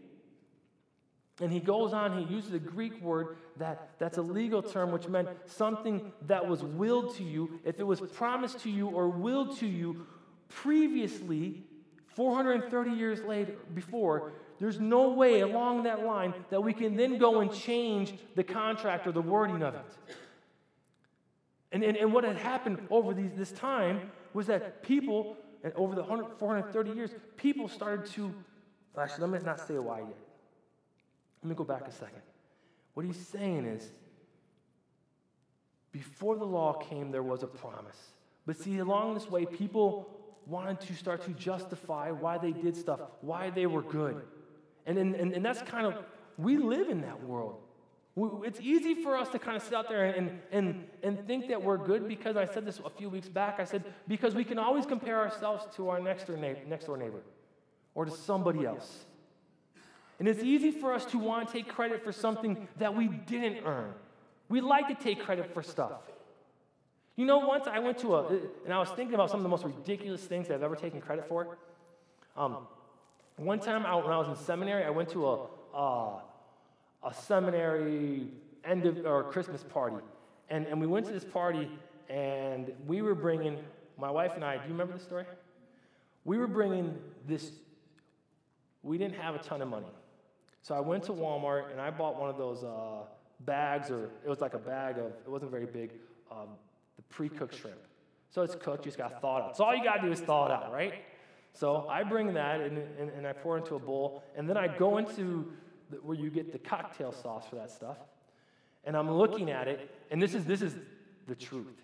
and 1.41 1.51
he 1.51 1.59
goes 1.59 1.93
on, 1.93 2.17
he 2.17 2.33
uses 2.33 2.53
a 2.53 2.59
Greek 2.59 3.01
word 3.01 3.37
that, 3.57 3.91
that's 3.97 4.17
a 4.17 4.21
legal 4.21 4.61
term, 4.61 4.91
which 4.91 5.07
meant 5.07 5.29
something 5.45 6.11
that 6.27 6.47
was 6.47 6.63
willed 6.63 7.15
to 7.15 7.23
you. 7.23 7.59
If 7.63 7.79
it 7.79 7.85
was 7.85 8.01
promised 8.01 8.59
to 8.61 8.69
you 8.69 8.89
or 8.89 9.07
willed 9.07 9.57
to 9.59 9.67
you 9.67 10.05
previously 10.49 11.63
430 12.19 12.91
years 12.91 13.23
later, 13.23 13.53
before, 13.73 14.33
there's 14.59 14.77
no 14.77 15.13
way 15.13 15.39
along 15.39 15.83
that 15.83 16.05
line 16.05 16.33
that 16.49 16.61
we 16.61 16.73
can 16.73 16.97
then 16.97 17.17
go 17.17 17.39
and 17.39 17.49
change 17.49 18.13
the 18.35 18.43
contract 18.43 19.07
or 19.07 19.13
the 19.13 19.21
wording 19.21 19.63
of 19.63 19.73
it. 19.73 19.85
And, 21.71 21.81
and, 21.81 21.95
and 21.95 22.11
what 22.11 22.25
had 22.25 22.35
happened 22.35 22.85
over 22.89 23.13
these, 23.13 23.31
this 23.37 23.53
time 23.53 24.11
was 24.33 24.47
that 24.47 24.83
people, 24.83 25.37
and 25.63 25.71
over 25.77 25.95
the 25.95 26.01
100, 26.01 26.37
430 26.37 26.91
years, 26.91 27.11
people 27.37 27.69
started 27.69 28.05
to, 28.07 28.33
actually, 28.99 29.21
let 29.21 29.41
me 29.41 29.45
not 29.45 29.65
say 29.65 29.75
why 29.75 29.99
yet. 29.99 30.17
Let 31.41 31.49
me 31.49 31.55
go 31.55 31.63
back 31.63 31.87
a 31.87 31.91
second. 31.93 32.21
What 32.95 33.05
he's 33.05 33.27
saying 33.27 33.63
is, 33.63 33.91
before 35.93 36.35
the 36.35 36.43
law 36.43 36.73
came, 36.73 37.11
there 37.11 37.23
was 37.23 37.43
a 37.43 37.47
promise. 37.47 38.11
But 38.45 38.57
see, 38.57 38.79
along 38.79 39.13
this 39.13 39.29
way, 39.29 39.45
people 39.45 40.18
wanted 40.49 40.81
to 40.81 40.93
start 40.95 41.23
to 41.25 41.31
justify 41.31 42.11
why 42.11 42.37
they 42.37 42.51
did 42.51 42.75
stuff, 42.75 42.99
why 43.21 43.49
they 43.49 43.65
were 43.65 43.81
good. 43.81 44.21
And, 44.85 44.97
and, 44.97 45.15
and, 45.15 45.45
that's 45.45 45.61
kind 45.61 45.85
of, 45.85 45.93
we 46.37 46.57
live 46.57 46.89
in 46.89 47.01
that 47.01 47.23
world. 47.23 47.57
It's 48.43 48.59
easy 48.59 48.95
for 48.95 49.15
us 49.15 49.29
to 49.29 49.39
kind 49.39 49.55
of 49.55 49.61
sit 49.61 49.73
out 49.73 49.87
there 49.87 50.05
and, 50.05 50.41
and, 50.51 50.83
and 51.03 51.25
think 51.27 51.47
that 51.49 51.61
we're 51.61 51.77
good 51.77 52.07
because 52.07 52.35
I 52.35 52.45
said 52.45 52.65
this 52.65 52.81
a 52.83 52.89
few 52.89 53.09
weeks 53.09 53.29
back. 53.29 53.59
I 53.59 53.65
said, 53.65 53.83
because 54.07 54.33
we 54.33 54.43
can 54.43 54.57
always 54.57 54.85
compare 54.85 55.19
ourselves 55.19 55.63
to 55.75 55.89
our 55.89 55.99
next 55.99 56.25
door, 56.25 56.35
neighbor, 56.35 56.59
next 56.67 56.85
door 56.85 56.97
neighbor 56.97 57.21
or 57.95 58.05
to 58.05 58.11
somebody 58.11 58.65
else. 58.65 59.05
And 60.19 60.27
it's 60.27 60.43
easy 60.43 60.71
for 60.71 60.93
us 60.93 61.05
to 61.05 61.17
want 61.17 61.47
to 61.47 61.53
take 61.53 61.69
credit 61.69 62.03
for 62.03 62.11
something 62.11 62.67
that 62.77 62.95
we 62.95 63.07
didn't 63.07 63.65
earn. 63.65 63.93
We 64.49 64.61
like 64.61 64.87
to 64.87 64.95
take 64.95 65.21
credit 65.21 65.53
for 65.53 65.63
stuff. 65.63 66.01
You 67.19 67.25
know, 67.25 67.39
once 67.39 67.67
I 67.67 67.79
went 67.79 67.97
to 67.97 68.15
a, 68.15 68.27
and 68.63 68.73
I 68.73 68.79
was 68.79 68.91
thinking 68.91 69.13
about 69.13 69.29
some 69.29 69.41
of 69.41 69.43
the 69.43 69.49
most 69.49 69.65
ridiculous 69.65 70.23
things 70.23 70.47
that 70.47 70.53
I've 70.53 70.63
ever 70.63 70.77
taken 70.77 71.01
credit 71.01 71.27
for. 71.27 71.57
Um, 72.37 72.59
one 73.35 73.59
time 73.59 73.85
I, 73.85 73.93
when 73.95 74.13
I 74.13 74.17
was 74.17 74.29
in 74.29 74.37
seminary, 74.37 74.85
I 74.85 74.89
went 74.89 75.09
to 75.09 75.27
a, 75.27 75.47
uh, 75.75 76.19
a 77.03 77.13
seminary 77.13 78.29
end 78.63 78.85
of 78.85 79.05
or 79.05 79.25
Christmas 79.25 79.65
party. 79.65 79.97
And, 80.49 80.65
and 80.67 80.79
we 80.79 80.87
went 80.87 81.07
to 81.07 81.11
this 81.11 81.25
party, 81.25 81.69
and 82.07 82.71
we 82.87 83.01
were 83.01 83.15
bringing, 83.15 83.57
my 83.97 84.09
wife 84.09 84.31
and 84.35 84.45
I, 84.45 84.55
do 84.55 84.63
you 84.63 84.71
remember 84.71 84.93
the 84.93 85.03
story? 85.03 85.25
We 86.23 86.37
were 86.37 86.47
bringing 86.47 86.97
this, 87.27 87.51
we 88.81 88.97
didn't 88.97 89.15
have 89.15 89.35
a 89.35 89.39
ton 89.39 89.61
of 89.61 89.67
money. 89.67 89.91
So 90.61 90.73
I 90.73 90.79
went 90.79 91.03
to 91.03 91.11
Walmart 91.11 91.69
and 91.73 91.81
I 91.81 91.89
bought 91.89 92.17
one 92.17 92.29
of 92.29 92.37
those 92.37 92.63
uh, 92.63 93.01
bags, 93.41 93.91
or 93.91 94.05
it 94.23 94.29
was 94.29 94.39
like 94.39 94.53
a 94.53 94.57
bag 94.57 94.97
of, 94.99 95.07
it 95.07 95.27
wasn't 95.27 95.51
very 95.51 95.65
big, 95.65 95.91
um, 96.31 96.47
pre 97.09 97.29
cooked 97.29 97.55
shrimp. 97.55 97.79
So 98.29 98.43
it's 98.43 98.55
cooked, 98.55 98.85
you 98.85 98.91
just 98.91 98.97
got 98.97 99.09
to 99.09 99.19
thaw 99.19 99.37
it 99.37 99.43
out. 99.43 99.57
So 99.57 99.63
all 99.63 99.75
you 99.75 99.83
got 99.83 99.97
to 99.97 100.01
do 100.03 100.11
is 100.11 100.19
thaw 100.19 100.45
it 100.45 100.51
out, 100.51 100.71
right? 100.71 100.93
So 101.53 101.87
I 101.89 102.03
bring 102.03 102.33
that 102.35 102.61
and, 102.61 102.77
and, 102.99 103.09
and 103.09 103.27
I 103.27 103.33
pour 103.33 103.57
into 103.57 103.75
a 103.75 103.79
bowl, 103.79 104.23
and 104.35 104.47
then 104.47 104.55
I 104.55 104.67
go 104.67 104.97
into 104.97 105.51
the, 105.89 105.97
where 105.97 106.15
you 106.15 106.29
get 106.29 106.51
the 106.51 106.59
cocktail 106.59 107.11
sauce 107.11 107.45
for 107.49 107.55
that 107.55 107.71
stuff. 107.71 107.97
And 108.85 108.95
I'm 108.95 109.11
looking 109.11 109.49
at 109.49 109.67
it, 109.67 109.89
and 110.11 110.21
this 110.21 110.33
is, 110.33 110.45
this 110.45 110.61
is 110.61 110.75
the 111.27 111.35
truth. 111.35 111.81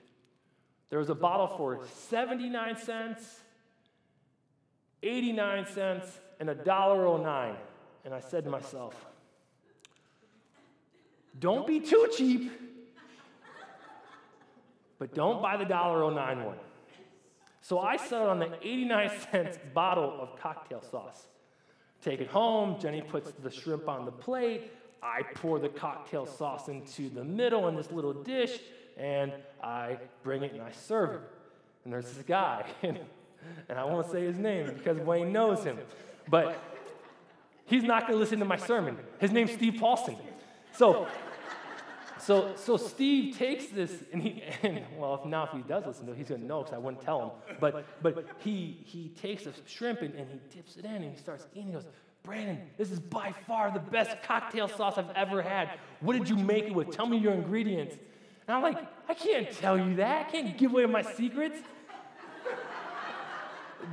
There 0.90 1.00
was 1.00 1.10
a 1.10 1.16
bottle 1.16 1.48
for 1.48 1.82
79 2.08 2.78
cents, 2.78 3.42
89 5.02 5.66
cents, 5.68 6.20
and 6.40 6.50
a 6.50 6.56
dollar 6.56 7.06
$1.09. 7.06 7.56
And 8.06 8.14
I 8.14 8.20
said 8.20 8.44
to 8.44 8.50
myself, 8.50 8.94
don't 11.40 11.68
be 11.68 11.80
too 11.80 12.08
cheap, 12.16 12.52
but 15.00 15.14
don't 15.14 15.42
buy 15.42 15.58
the 15.58 15.66
$1.09 15.66 16.46
one. 16.46 16.58
So 17.62 17.80
I 17.80 17.98
settled 17.98 18.30
on 18.30 18.40
the 18.40 18.52
89 18.62 19.12
cents 19.32 19.58
bottle 19.74 20.18
of 20.20 20.40
cocktail 20.40 20.82
sauce. 20.82 21.28
Take 22.02 22.22
it 22.22 22.28
home, 22.28 22.80
Jenny 22.80 23.02
puts 23.02 23.32
the 23.32 23.50
shrimp 23.50 23.90
on 23.90 24.06
the 24.06 24.12
plate, 24.12 24.72
I 25.02 25.24
pour 25.36 25.60
the 25.60 25.70
cocktail 25.70 26.26
sauce 26.26 26.68
into 26.68 27.10
the 27.10 27.24
middle 27.24 27.68
in 27.68 27.76
this 27.76 27.92
little 27.92 28.14
dish, 28.14 28.60
and 28.98 29.32
I 29.64 29.98
bring 30.24 30.44
it 30.44 30.54
and 30.54 30.62
I 30.62 30.72
serve 30.72 31.16
it. 31.16 31.22
And 31.84 31.94
there's 31.94 32.12
this 32.12 32.24
guy, 32.24 32.66
and 32.84 33.00
I 33.70 33.84
won't 33.84 34.10
say 34.12 34.24
his 34.26 34.38
name 34.38 34.72
because 34.74 34.98
Wayne 35.00 35.32
knows 35.32 35.64
him, 35.64 35.78
but 36.30 36.60
he's 37.66 37.84
not 37.84 38.02
going 38.04 38.14
to 38.14 38.20
listen 38.20 38.40
to 38.40 38.46
my 38.46 38.58
sermon. 38.58 38.98
His 39.20 39.32
name's 39.32 39.52
Steve 39.52 39.78
Paulson. 39.80 40.16
So 40.74 41.08
so, 42.26 42.54
so 42.56 42.78
Steve 42.78 43.38
takes 43.38 43.68
this, 43.68 43.92
and 44.14 44.22
he, 44.22 44.44
and, 44.64 44.82
well, 44.98 45.16
if 45.16 45.26
now 45.26 45.44
if 45.46 45.52
he 45.52 45.60
does 45.60 45.86
listen 45.86 46.06
to 46.08 46.14
it, 46.14 46.18
he's 46.18 46.30
going 46.30 46.42
to 46.42 46.48
know 46.48 46.64
because 46.64 46.74
I 46.74 46.78
wouldn't 46.80 47.04
tell 47.04 47.22
him. 47.22 47.58
But, 47.60 47.86
but 48.02 48.26
he, 48.40 48.80
he 48.86 49.10
takes 49.10 49.46
a 49.46 49.54
shrimp 49.66 50.02
and, 50.02 50.14
and 50.16 50.28
he 50.30 50.40
dips 50.56 50.78
it 50.78 50.86
in 50.86 50.92
and 50.92 51.12
he 51.12 51.18
starts 51.18 51.46
eating. 51.54 51.68
He 51.68 51.74
goes, 51.74 51.86
Brandon, 52.24 52.60
this 52.78 52.92
is 52.92 53.00
by 53.00 53.34
far 53.46 53.72
the 53.72 53.80
best 53.80 54.18
cocktail 54.24 54.68
sauce 54.68 54.98
I've 54.98 55.12
ever 55.16 55.44
had. 55.44 55.70
What 56.00 56.18
did 56.18 56.28
you 56.28 56.36
make 56.36 56.66
it 56.66 56.74
with? 56.74 56.90
Tell 56.90 57.06
me 57.06 57.18
your 57.18 57.34
ingredients. 57.34 57.96
And 58.48 58.56
I'm 58.56 58.64
like, 58.64 58.78
I 59.08 59.14
can't 59.14 59.52
tell 59.52 59.78
you 59.78 59.96
that. 59.98 60.28
I 60.28 60.32
can't 60.32 60.58
give 60.58 60.72
away 60.72 60.86
my 60.88 61.04
secrets. 61.04 61.60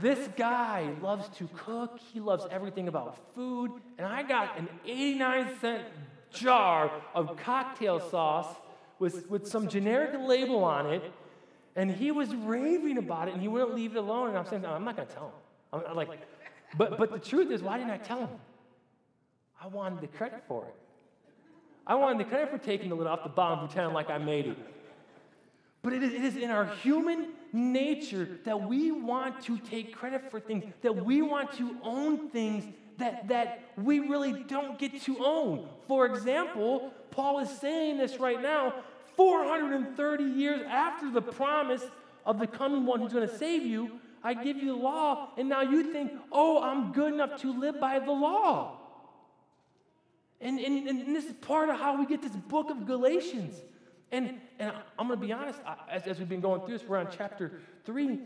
this 0.00 0.28
guy 0.36 0.90
loves 1.02 1.28
to 1.36 1.48
cook. 1.54 1.98
He 2.12 2.20
loves 2.20 2.46
everything 2.50 2.88
about 2.88 3.18
food. 3.34 3.72
And 3.98 4.06
I 4.06 4.22
got 4.22 4.58
an 4.58 4.68
89 4.86 5.58
cent 5.60 5.84
jar 6.32 6.90
of 7.14 7.36
cocktail 7.36 8.00
sauce 8.00 8.54
with, 8.98 9.28
with 9.30 9.46
some 9.46 9.68
generic 9.68 10.12
label 10.18 10.64
on 10.64 10.86
it, 10.86 11.02
and 11.76 11.90
he 11.90 12.10
was 12.10 12.34
raving 12.34 12.98
about 12.98 13.28
it, 13.28 13.34
and 13.34 13.42
he 13.42 13.48
wouldn't 13.48 13.74
leave 13.74 13.96
it 13.96 13.98
alone. 13.98 14.28
And 14.28 14.38
I'm 14.38 14.46
saying, 14.46 14.64
I'm 14.64 14.84
not 14.84 14.96
going 14.96 15.08
to 15.08 15.14
tell 15.14 15.32
him. 15.72 15.82
I'm, 15.88 15.96
like, 15.96 16.20
but, 16.76 16.98
but 16.98 17.10
the 17.10 17.18
truth 17.18 17.50
is, 17.50 17.62
why 17.62 17.78
didn't 17.78 17.92
I 17.92 17.96
tell 17.96 18.20
him? 18.20 18.28
I 19.60 19.66
wanted 19.68 20.00
the 20.00 20.08
credit 20.08 20.42
for 20.46 20.64
it. 20.64 20.74
I 21.86 21.94
wanted 21.94 22.18
the 22.18 22.28
credit 22.28 22.50
for 22.50 22.58
taking 22.58 22.90
the 22.90 22.94
lid 22.94 23.06
off 23.06 23.22
the 23.22 23.28
bottom, 23.28 23.66
pretending 23.66 23.94
like 23.94 24.10
I 24.10 24.18
made 24.18 24.46
it. 24.46 24.56
But 25.82 25.94
it 25.94 26.02
is, 26.02 26.12
it 26.12 26.24
is 26.24 26.36
in 26.36 26.50
our 26.50 26.66
human 26.66 27.28
nature 27.52 28.38
that 28.44 28.68
we 28.68 28.92
want 28.92 29.42
to 29.44 29.58
take 29.58 29.94
credit 29.94 30.30
for 30.30 30.38
things, 30.38 30.64
that 30.82 31.04
we 31.04 31.22
want 31.22 31.52
to 31.54 31.76
own 31.82 32.28
things 32.30 32.64
that, 32.98 33.28
that 33.28 33.72
we 33.76 34.00
really 34.00 34.44
don't 34.44 34.78
get 34.78 35.00
to 35.02 35.24
own. 35.24 35.68
For 35.88 36.06
example, 36.06 36.92
Paul 37.10 37.40
is 37.40 37.50
saying 37.50 37.98
this 37.98 38.18
right 38.18 38.40
now 38.40 38.74
430 39.16 40.24
years 40.24 40.62
after 40.68 41.10
the 41.10 41.22
promise 41.22 41.82
of 42.24 42.38
the 42.38 42.46
coming 42.46 42.86
one 42.86 43.00
who's 43.00 43.12
going 43.12 43.28
to 43.28 43.38
save 43.38 43.62
you. 43.62 44.00
I 44.24 44.34
give 44.34 44.56
you 44.56 44.66
the 44.66 44.82
law, 44.82 45.30
and 45.36 45.48
now 45.48 45.62
you 45.62 45.92
think, 45.92 46.12
oh, 46.30 46.62
I'm 46.62 46.92
good 46.92 47.12
enough 47.12 47.40
to 47.42 47.52
live 47.58 47.80
by 47.80 47.98
the 47.98 48.12
law. 48.12 48.78
And, 50.40 50.60
and, 50.60 50.88
and 50.88 51.14
this 51.16 51.24
is 51.24 51.32
part 51.34 51.70
of 51.70 51.78
how 51.78 51.98
we 51.98 52.06
get 52.06 52.22
this 52.22 52.32
book 52.32 52.70
of 52.70 52.86
Galatians. 52.86 53.54
And, 54.12 54.40
and 54.58 54.72
I'm 54.98 55.08
going 55.08 55.18
to 55.18 55.26
be 55.26 55.32
honest, 55.32 55.58
as, 55.90 56.06
as 56.06 56.18
we've 56.18 56.28
been 56.28 56.40
going 56.40 56.60
through 56.60 56.78
this, 56.78 56.86
we're 56.86 56.98
on 56.98 57.08
chapter 57.10 57.60
3. 57.84 58.20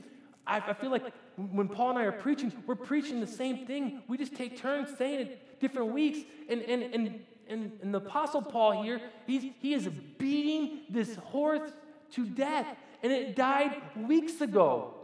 I, 0.46 0.56
I 0.58 0.72
feel 0.74 0.90
like 0.90 1.04
when 1.36 1.68
Paul 1.68 1.90
and 1.90 1.98
I 1.98 2.04
are 2.04 2.12
preaching, 2.12 2.52
we're 2.66 2.74
preaching 2.74 3.20
the 3.20 3.26
same 3.26 3.66
thing. 3.66 4.02
We 4.08 4.16
just 4.16 4.34
take 4.34 4.58
turns 4.58 4.96
saying 4.96 5.20
it 5.20 5.60
different 5.60 5.92
weeks. 5.92 6.18
And, 6.48 6.62
and, 6.62 6.82
and, 6.82 7.20
and, 7.48 7.72
and 7.82 7.94
the 7.94 7.98
Apostle 7.98 8.42
Paul 8.42 8.82
here, 8.82 9.00
he's, 9.26 9.52
he 9.60 9.74
is 9.74 9.88
beating 10.18 10.80
this 10.88 11.16
horse 11.16 11.70
to 12.12 12.26
death. 12.26 12.66
And 13.02 13.12
it 13.12 13.36
died 13.36 13.80
weeks 13.96 14.40
ago. 14.40 14.94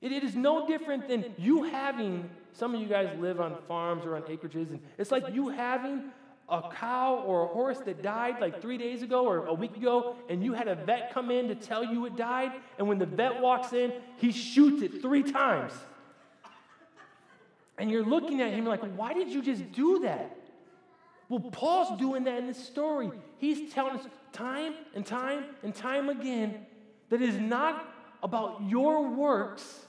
It, 0.00 0.12
it 0.12 0.22
is 0.22 0.36
no 0.36 0.66
different 0.66 1.08
than 1.08 1.34
you 1.38 1.64
having, 1.64 2.28
some 2.52 2.74
of 2.74 2.80
you 2.80 2.86
guys 2.86 3.08
live 3.18 3.40
on 3.40 3.56
farms 3.66 4.04
or 4.04 4.16
on 4.16 4.22
acreages, 4.22 4.70
and 4.70 4.80
it's 4.96 5.10
like 5.10 5.34
you 5.34 5.48
having 5.48 6.04
a 6.48 6.62
cow 6.74 7.22
or 7.26 7.44
a 7.44 7.46
horse 7.46 7.78
that 7.80 8.02
died 8.02 8.40
like 8.40 8.62
three 8.62 8.78
days 8.78 9.02
ago 9.02 9.26
or 9.26 9.46
a 9.46 9.54
week 9.54 9.76
ago, 9.76 10.16
and 10.30 10.42
you 10.42 10.54
had 10.54 10.66
a 10.66 10.74
vet 10.74 11.12
come 11.12 11.30
in 11.30 11.48
to 11.48 11.54
tell 11.54 11.84
you 11.84 12.06
it 12.06 12.16
died, 12.16 12.52
and 12.78 12.88
when 12.88 12.98
the 12.98 13.06
vet 13.06 13.40
walks 13.40 13.72
in, 13.72 13.92
he 14.16 14.32
shoots 14.32 14.82
it 14.82 15.02
three 15.02 15.22
times. 15.22 15.72
And 17.76 17.90
you're 17.90 18.04
looking 18.04 18.40
at 18.40 18.52
him 18.52 18.64
like, 18.64 18.80
why 18.96 19.12
did 19.12 19.28
you 19.28 19.42
just 19.42 19.70
do 19.72 20.00
that? 20.00 20.36
Well, 21.28 21.40
Paul's 21.40 21.98
doing 21.98 22.24
that 22.24 22.38
in 22.38 22.46
this 22.46 22.62
story. 22.64 23.10
He's 23.36 23.72
telling 23.72 23.98
us 23.98 24.06
time 24.32 24.74
and 24.94 25.04
time 25.04 25.44
and 25.62 25.74
time 25.74 26.08
again 26.08 26.66
that 27.10 27.20
it 27.20 27.28
is 27.28 27.38
not 27.38 27.94
about 28.22 28.62
your 28.66 29.08
works, 29.08 29.84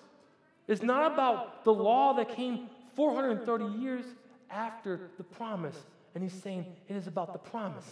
it's 0.67 0.83
not 0.83 1.11
about 1.11 1.63
the 1.63 1.73
law 1.73 2.13
that 2.13 2.35
came 2.35 2.69
430 2.95 3.79
years 3.79 4.05
after 4.51 5.09
the 5.17 5.23
promise 5.23 5.77
and 6.15 6.23
he's 6.23 6.41
saying, 6.41 6.65
It 6.87 6.95
is 6.95 7.07
about 7.07 7.33
the 7.33 7.39
promise 7.39 7.89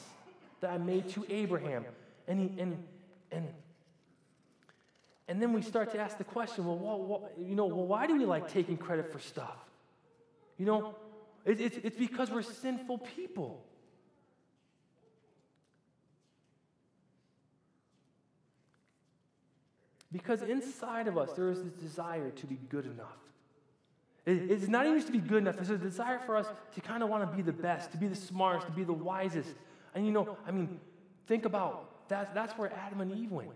that 0.62 0.72
I 0.72 0.78
made 0.78 1.10
to 1.10 1.26
Abraham. 1.30 1.86
And, 2.28 2.40
he, 2.40 2.62
and, 2.62 2.84
and, 3.32 3.48
and 5.28 5.42
then 5.42 5.54
we 5.54 5.62
start 5.62 5.92
to 5.92 6.00
ask 6.00 6.18
the 6.18 6.24
question 6.24 6.66
well, 6.66 7.30
you 7.40 7.56
know, 7.56 7.66
well, 7.66 7.86
why 7.86 8.08
do 8.08 8.18
we 8.18 8.26
like 8.26 8.52
taking 8.52 8.78
credit 8.78 9.12
for 9.12 9.20
stuff? 9.20 9.58
You 10.58 10.66
know, 10.66 10.96
it, 11.46 11.62
it's, 11.62 11.78
it's 11.84 11.98
because 11.98 12.32
we're 12.32 12.42
sinful 12.42 13.00
people. 13.00 13.64
Because 20.12 20.42
inside 20.42 21.08
of 21.08 21.18
us, 21.18 21.34
there 21.34 21.50
is 21.50 21.64
this 21.64 21.74
desire 21.74 22.32
to 22.32 22.46
be 22.48 22.56
good 22.70 22.86
enough. 22.86 23.27
It's 24.30 24.68
not 24.68 24.86
even 24.86 24.98
just 24.98 25.08
to 25.08 25.14
be 25.14 25.20
good 25.20 25.38
enough. 25.38 25.56
There's 25.56 25.70
a 25.70 25.78
desire 25.78 26.20
for 26.20 26.36
us 26.36 26.48
to 26.76 26.82
kind 26.82 27.02
of 27.02 27.08
want 27.08 27.30
to 27.30 27.34
be 27.34 27.42
the 27.42 27.54
best, 27.54 27.92
to 27.94 27.98
be 27.98 28.08
the 28.08 28.16
smartest, 28.16 28.68
to 28.68 28.74
be 28.74 28.84
the 28.84 28.92
wisest. 28.92 29.56
And 29.96 30.06
you 30.06 30.12
know, 30.12 30.38
I 30.46 30.52
mean, 30.52 30.82
think 31.28 31.46
about 31.46 32.10
that. 32.10 32.36
That's 32.36 32.52
where 32.58 32.72
Adam 32.74 33.00
and 33.00 33.16
Eve 33.16 33.32
went. 33.32 33.52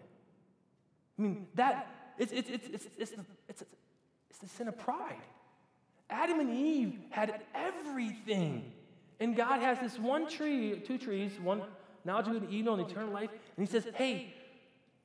I 1.19 1.21
mean, 1.21 1.47
that 1.55 1.89
it's 2.17 2.31
it's 2.31 2.49
it's 2.49 2.67
it's 2.67 2.87
it's 2.97 3.11
the, 3.11 3.25
it's, 3.49 3.63
it's 4.29 4.39
the 4.39 4.47
sin 4.47 4.69
of 4.69 4.77
pride. 4.77 5.19
Adam 6.09 6.39
and 6.39 6.49
Eve 6.49 6.99
had 7.09 7.41
everything, 7.53 8.71
and 9.19 9.35
God 9.35 9.59
has 9.59 9.77
this 9.79 9.99
one 9.99 10.29
tree, 10.29 10.81
two 10.87 10.97
trees, 10.97 11.33
one 11.43 11.63
knowledge 12.05 12.27
of 12.27 12.35
and 12.37 12.49
evil 12.49 12.75
and 12.75 12.89
eternal 12.89 13.11
life, 13.11 13.29
and 13.29 13.67
He 13.67 13.69
says, 13.69 13.85
"Hey, 13.95 14.33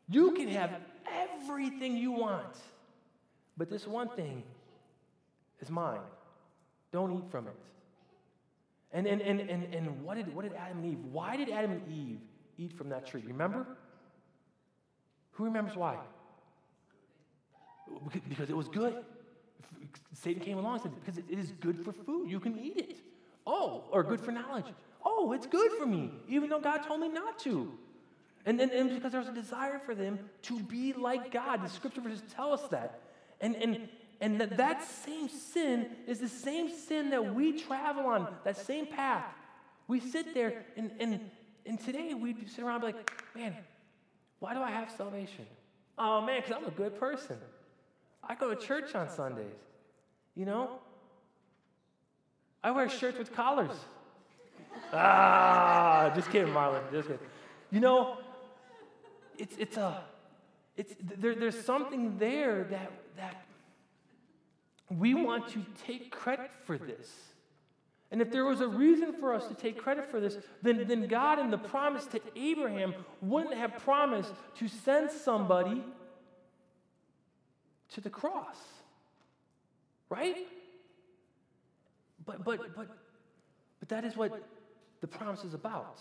you 0.09 0.31
can 0.31 0.47
have 0.49 0.71
everything 1.13 1.97
you 1.97 2.13
want, 2.13 2.57
but 3.57 3.69
this 3.69 3.85
one 3.85 4.11
thing 4.11 4.45
is 5.61 5.71
mine. 5.71 6.01
Don't 6.93 7.13
eat 7.13 7.31
from 7.31 7.47
it. 7.47 7.57
And, 8.93 9.07
and, 9.07 9.21
and, 9.21 9.41
and, 9.41 9.75
and 9.75 10.03
what, 10.05 10.17
did, 10.17 10.35
what 10.35 10.43
did 10.43 10.55
Adam 10.55 10.79
and 10.79 10.87
Eve, 10.87 10.99
why 11.11 11.37
did 11.37 11.51
Adam 11.51 11.73
and 11.73 11.83
Eve 11.93 12.19
eat 12.57 12.73
from 12.73 12.89
that 12.91 13.07
tree? 13.07 13.23
Remember? 13.27 13.67
Who 15.33 15.45
remembers 15.45 15.77
why? 15.77 15.99
Because 18.29 18.49
it 18.49 18.57
was 18.57 18.69
good. 18.69 19.05
Satan 20.15 20.43
came 20.43 20.59
along 20.59 20.75
and 20.75 20.83
said, 20.83 20.93
because 20.95 21.19
it 21.19 21.39
is 21.39 21.53
good 21.61 21.85
for 21.85 21.93
food. 21.93 22.31
You 22.31 22.41
can 22.41 22.59
eat 22.59 22.77
it. 22.77 22.97
Oh, 23.47 23.85
or 23.91 24.03
good 24.03 24.21
for 24.21 24.33
knowledge. 24.33 24.67
Oh, 25.05 25.33
it's 25.33 25.47
good 25.47 25.73
for 25.73 25.87
me, 25.87 26.11
even 26.29 26.49
though 26.49 26.61
God 26.61 26.79
told 26.79 27.01
me 27.01 27.09
not 27.09 27.39
to. 27.41 27.73
And, 28.45 28.61
and, 28.61 28.71
and 28.73 28.91
because 28.91 29.13
there 29.13 29.21
was 29.21 29.29
a 29.29 29.35
desire 29.35 29.81
for 29.85 29.95
them 29.95 30.19
to 30.43 30.61
be 30.61 30.93
like 30.93 31.33
God. 31.33 31.65
The 31.65 31.69
scripture 31.69 32.01
verses 32.01 32.23
tell 32.35 32.53
us 32.53 32.63
that. 32.69 33.01
And, 33.41 33.57
and, 33.57 33.89
and 34.21 34.41
that, 34.41 34.57
that 34.57 34.85
same 34.85 35.29
sin 35.29 35.87
is 36.07 36.21
the 36.21 36.29
same 36.29 36.71
sin 36.71 37.11
that 37.11 37.35
we 37.35 37.61
travel 37.61 38.07
on, 38.07 38.29
that 38.45 38.57
same 38.57 38.87
path. 38.87 39.25
We 39.89 40.01
sit 40.01 40.35
there, 40.35 40.65
and, 40.77 40.91
and, 40.99 41.21
and 41.65 41.79
today 41.79 42.15
we 42.15 42.35
sit 42.47 42.65
around 42.65 42.83
and 42.83 42.93
be 42.93 42.99
like, 42.99 43.13
man, 43.35 43.57
why 44.39 44.55
do 44.55 44.61
I 44.61 44.71
have 44.71 44.91
salvation? 44.91 45.47
Oh, 45.99 46.21
man, 46.21 46.41
because 46.41 46.57
I'm 46.57 46.67
a 46.67 46.71
good 46.71 46.99
person. 46.99 47.37
I 48.23 48.35
go 48.35 48.55
to 48.55 48.61
church 48.61 48.95
on 48.95 49.09
Sundays. 49.09 49.47
You 50.35 50.45
know? 50.45 50.79
I 52.63 52.71
wear 52.71 52.89
shirts 52.89 53.19
with 53.19 53.33
collars. 53.35 53.77
ah, 54.93 56.13
just 56.15 56.31
kidding, 56.31 56.53
Marlon. 56.53 56.83
Just 56.91 57.09
kidding. 57.09 57.27
You 57.71 57.81
know, 57.81 58.19
it's, 59.39 59.57
it's 59.59 59.77
a, 59.77 60.03
it's, 60.77 60.95
there, 61.01 61.35
there's 61.35 61.65
something 61.65 62.19
there 62.19 62.65
that, 62.65 62.91
that 63.17 63.46
we 64.91 65.15
want 65.15 65.49
to 65.49 65.65
take 65.87 66.11
credit 66.11 66.51
for 66.65 66.79
this. 66.79 67.11
And 68.11 68.23
if 68.23 68.31
there 68.31 68.45
was 68.45 68.61
a 68.61 68.69
reason 68.69 69.13
for 69.15 69.35
us 69.35 69.49
to 69.49 69.55
take 69.55 69.79
credit 69.79 70.09
for 70.11 70.21
this, 70.21 70.39
then, 70.63 70.87
then 70.87 71.09
God, 71.09 71.39
in 71.41 71.51
the 71.51 71.59
promise 71.59 72.07
to 72.07 72.21
Abraham, 72.37 72.95
wouldn't 73.21 73.55
have 73.55 73.79
promised 73.79 74.33
to 74.59 74.69
send 74.69 75.11
somebody 75.11 75.83
to 77.95 78.01
the 78.01 78.11
cross. 78.11 78.57
Right? 80.09 80.47
But, 82.25 82.45
but, 82.45 82.77
but, 82.77 82.89
but 83.81 83.89
that 83.89 84.05
is 84.05 84.17
what 84.17 84.41
the 85.01 85.07
promise 85.09 85.43
is 85.43 85.55
about. 85.55 85.99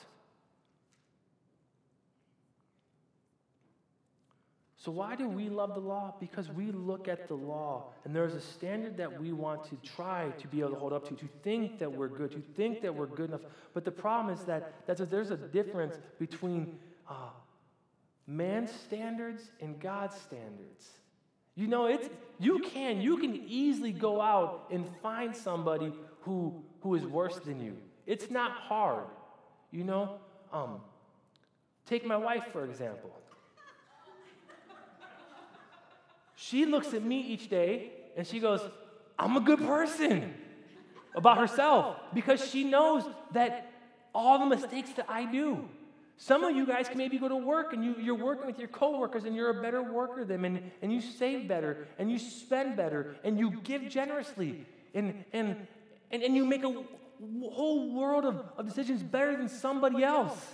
So, 4.85 4.91
why 4.91 5.15
do 5.15 5.27
we 5.27 5.49
love 5.49 5.73
the 5.73 5.79
law? 5.79 6.13
Because 6.19 6.47
we 6.51 6.71
look 6.71 7.07
at 7.07 7.27
the 7.27 7.33
law 7.33 7.85
and 8.03 8.15
there's 8.15 8.35
a 8.35 8.39
standard 8.39 8.97
that 8.97 9.19
we 9.19 9.33
want 9.33 9.63
to 9.63 9.77
try 9.77 10.29
to 10.37 10.47
be 10.47 10.59
able 10.59 10.69
to 10.69 10.75
hold 10.75 10.93
up 10.93 11.07
to, 11.09 11.15
to 11.15 11.27
think 11.41 11.79
that 11.79 11.91
we're 11.91 12.07
good, 12.07 12.29
to 12.33 12.43
think 12.55 12.83
that 12.83 12.93
we're 12.93 13.07
good 13.07 13.29
enough. 13.29 13.41
But 13.73 13.83
the 13.83 13.89
problem 13.89 14.31
is 14.31 14.43
that, 14.43 14.85
that 14.85 15.09
there's 15.09 15.31
a 15.31 15.37
difference 15.37 15.95
between 16.19 16.77
uh, 17.09 17.31
man's 18.27 18.69
standards 18.71 19.49
and 19.59 19.79
God's 19.79 20.17
standards. 20.21 20.91
You 21.55 21.65
know, 21.65 21.87
it's, 21.87 22.07
you 22.37 22.59
can, 22.59 23.01
you 23.01 23.17
can 23.17 23.35
easily 23.47 23.91
go 23.91 24.21
out 24.21 24.67
and 24.69 24.85
find 25.01 25.35
somebody 25.35 25.91
who, 26.21 26.63
who 26.81 26.93
is 26.93 27.07
worse 27.07 27.37
than 27.37 27.59
you. 27.59 27.75
It's 28.05 28.29
not 28.29 28.51
hard, 28.51 29.07
you 29.71 29.83
know? 29.83 30.19
Um, 30.53 30.81
take 31.87 32.05
my 32.05 32.17
wife, 32.17 32.43
for 32.51 32.65
example. 32.65 33.09
She 36.35 36.65
looks 36.65 36.93
at 36.93 37.03
me 37.03 37.21
each 37.21 37.49
day 37.49 37.91
and 38.15 38.27
she 38.27 38.39
goes, 38.39 38.61
I'm 39.17 39.37
a 39.37 39.41
good 39.41 39.59
person 39.59 40.33
about 41.15 41.37
herself 41.37 41.97
because 42.13 42.49
she 42.49 42.63
knows 42.63 43.03
that 43.31 43.71
all 44.13 44.39
the 44.39 44.45
mistakes 44.45 44.91
that 44.97 45.05
I 45.09 45.25
do. 45.25 45.67
Some 46.17 46.43
of 46.43 46.55
you 46.55 46.65
guys 46.65 46.87
can 46.87 46.97
maybe 46.97 47.17
go 47.17 47.27
to 47.27 47.35
work 47.35 47.73
and 47.73 47.83
you, 47.83 47.95
you're 47.99 48.15
working 48.15 48.45
with 48.47 48.57
your 48.57 48.69
coworkers 48.69 49.25
and 49.25 49.35
you're 49.35 49.49
a 49.49 49.61
better 49.61 49.81
worker 49.81 50.23
than 50.23 50.45
and, 50.45 50.71
and 50.81 50.93
you 50.93 51.01
save 51.01 51.47
better 51.47 51.87
and 51.99 52.09
you 52.09 52.17
spend 52.17 52.77
better 52.77 53.17
and 53.23 53.37
you 53.37 53.51
give 53.63 53.89
generously 53.89 54.65
and, 54.93 55.25
and, 55.33 55.67
and, 56.11 56.23
and 56.23 56.35
you 56.35 56.45
make 56.45 56.63
a 56.63 56.73
whole 57.51 57.93
world 57.93 58.25
of, 58.25 58.43
of 58.57 58.65
decisions 58.65 59.03
better 59.03 59.35
than 59.35 59.49
somebody 59.49 60.03
else. 60.03 60.53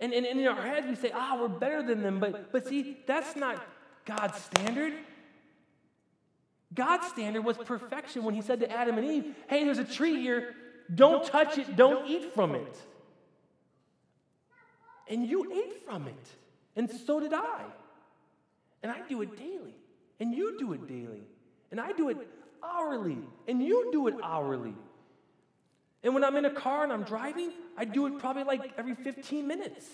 And, 0.00 0.12
and, 0.12 0.26
and 0.26 0.40
in 0.40 0.48
our 0.48 0.62
heads 0.62 0.86
we 0.86 0.96
say, 0.96 1.12
ah, 1.14 1.36
we're 1.38 1.48
better 1.48 1.82
than 1.82 2.02
them. 2.02 2.18
But, 2.18 2.50
but 2.50 2.66
see, 2.66 2.98
that's 3.06 3.36
not 3.36 3.62
God's 4.04 4.38
standard. 4.38 4.94
God's 6.74 7.06
standard 7.08 7.44
was 7.44 7.56
perfection 7.58 8.24
when 8.24 8.34
he 8.34 8.42
said 8.42 8.60
to 8.60 8.70
Adam 8.70 8.98
and 8.98 9.06
Eve, 9.06 9.34
hey, 9.48 9.64
there's 9.64 9.78
a 9.78 9.84
tree 9.84 10.20
here, 10.20 10.54
don't 10.94 11.24
touch 11.24 11.58
it, 11.58 11.76
don't 11.76 12.08
eat 12.08 12.34
from 12.34 12.54
it. 12.54 12.76
And 15.08 15.26
you 15.26 15.52
ate 15.52 15.84
from 15.84 16.06
it, 16.06 16.28
and 16.76 16.90
so 16.90 17.20
did 17.20 17.34
I. 17.34 17.64
And 18.82 18.90
I 18.90 19.00
do 19.08 19.20
it 19.22 19.36
daily, 19.36 19.74
and 20.18 20.34
you 20.34 20.58
do 20.58 20.72
it 20.72 20.88
daily, 20.88 21.22
and 21.70 21.80
I 21.80 21.92
do 21.92 22.08
it 22.08 22.16
hourly, 22.62 23.18
and 23.46 23.62
you 23.62 23.90
do 23.92 24.08
it 24.08 24.14
hourly. 24.22 24.74
And 26.02 26.14
when 26.14 26.24
I'm 26.24 26.36
in 26.36 26.46
a 26.46 26.50
car 26.50 26.82
and 26.82 26.92
I'm 26.92 27.04
driving, 27.04 27.52
I 27.76 27.84
do 27.84 28.06
it 28.06 28.18
probably 28.18 28.44
like 28.44 28.72
every 28.76 28.94
15 28.94 29.46
minutes. 29.46 29.86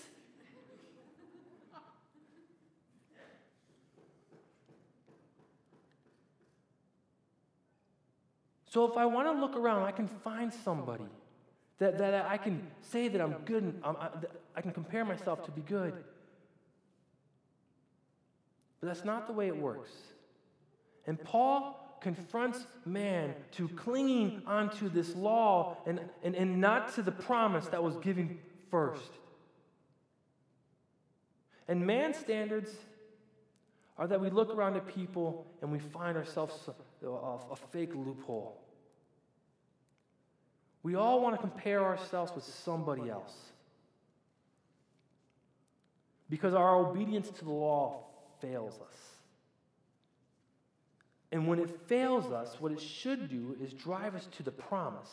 So 8.69 8.85
if 8.85 8.95
I 8.97 9.05
want 9.05 9.27
to 9.27 9.33
look 9.33 9.55
around, 9.55 9.83
I 9.83 9.91
can 9.91 10.07
find 10.07 10.53
somebody 10.53 11.05
that, 11.79 11.97
that 11.97 12.25
I 12.27 12.37
can 12.37 12.61
say 12.81 13.07
that 13.07 13.19
I'm 13.19 13.33
good 13.45 13.63
and 13.63 13.81
I'm, 13.83 13.95
I, 13.97 14.09
I 14.55 14.61
can 14.61 14.71
compare 14.71 15.03
myself 15.03 15.43
to 15.45 15.51
be 15.51 15.61
good. 15.61 15.93
But 18.79 18.87
that's 18.87 19.03
not 19.03 19.27
the 19.27 19.33
way 19.33 19.47
it 19.47 19.57
works. 19.57 19.91
And 21.07 21.21
Paul 21.21 21.97
confronts 22.01 22.65
man 22.85 23.33
to 23.53 23.67
clinging 23.69 24.43
onto 24.45 24.87
this 24.87 25.15
law 25.15 25.77
and, 25.85 25.99
and, 26.23 26.35
and 26.35 26.61
not 26.61 26.93
to 26.95 27.01
the 27.01 27.11
promise 27.11 27.65
that 27.67 27.83
was 27.83 27.97
given 27.97 28.37
first. 28.69 29.11
And 31.67 31.85
man's 31.85 32.17
standards 32.17 32.71
are 33.99 34.07
that 34.07 34.19
we 34.19 34.29
look 34.29 34.49
around 34.49 34.77
at 34.77 34.87
people 34.87 35.45
and 35.61 35.69
we 35.69 35.77
find 35.77 36.17
ourselves 36.17 36.69
a, 37.03 37.07
uh, 37.07 37.37
a 37.51 37.55
fake 37.71 37.93
loophole. 37.93 38.57
We 40.81 40.95
all 40.95 41.21
want 41.21 41.35
to 41.35 41.41
compare 41.41 41.83
ourselves 41.83 42.31
with 42.33 42.45
somebody 42.45 43.09
else. 43.09 43.35
Because 46.29 46.53
our 46.53 46.77
obedience 46.77 47.29
to 47.29 47.43
the 47.43 47.51
law 47.51 48.05
fails 48.39 48.75
us. 48.75 48.95
And 51.33 51.45
when 51.45 51.59
it 51.59 51.69
fails 51.87 52.31
us, 52.31 52.55
what 52.59 52.71
it 52.71 52.79
should 52.79 53.29
do 53.29 53.57
is 53.61 53.73
drive 53.73 54.15
us 54.15 54.27
to 54.37 54.43
the 54.43 54.51
promise. 54.51 55.11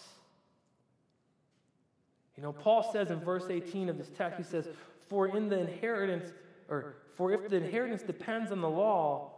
You 2.36 2.44
know, 2.44 2.52
Paul 2.52 2.88
says 2.92 3.10
in 3.10 3.18
verse 3.18 3.46
18 3.50 3.88
of 3.88 3.98
this 3.98 4.10
text, 4.16 4.38
he 4.38 4.44
says, 4.44 4.68
For 5.08 5.26
in 5.26 5.48
the 5.48 5.58
inheritance, 5.58 6.32
or 6.68 6.96
for 7.16 7.32
if 7.32 7.48
the 7.48 7.56
inheritance 7.56 8.02
depends 8.02 8.52
on 8.52 8.60
the 8.60 8.68
law, 8.68 9.32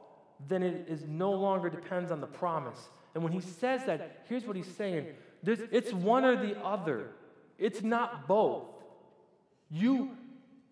then 0.49 0.63
it 0.63 0.87
is 0.89 1.05
no 1.07 1.33
longer 1.33 1.71
depends 1.71 2.11
on 2.11 2.21
the 2.21 2.27
promise. 2.27 2.89
And 3.15 3.23
when 3.23 3.33
he 3.33 3.41
says 3.41 3.85
that, 3.87 4.25
here's 4.29 4.45
what 4.45 4.57
he's 4.57 4.75
saying 4.77 5.07
there's, 5.43 5.61
it's 5.71 5.93
one 5.93 6.25
or 6.25 6.37
the 6.37 6.61
other, 6.65 7.11
it's 7.59 7.83
not 7.83 8.27
both. 8.27 8.65
You, 9.71 10.17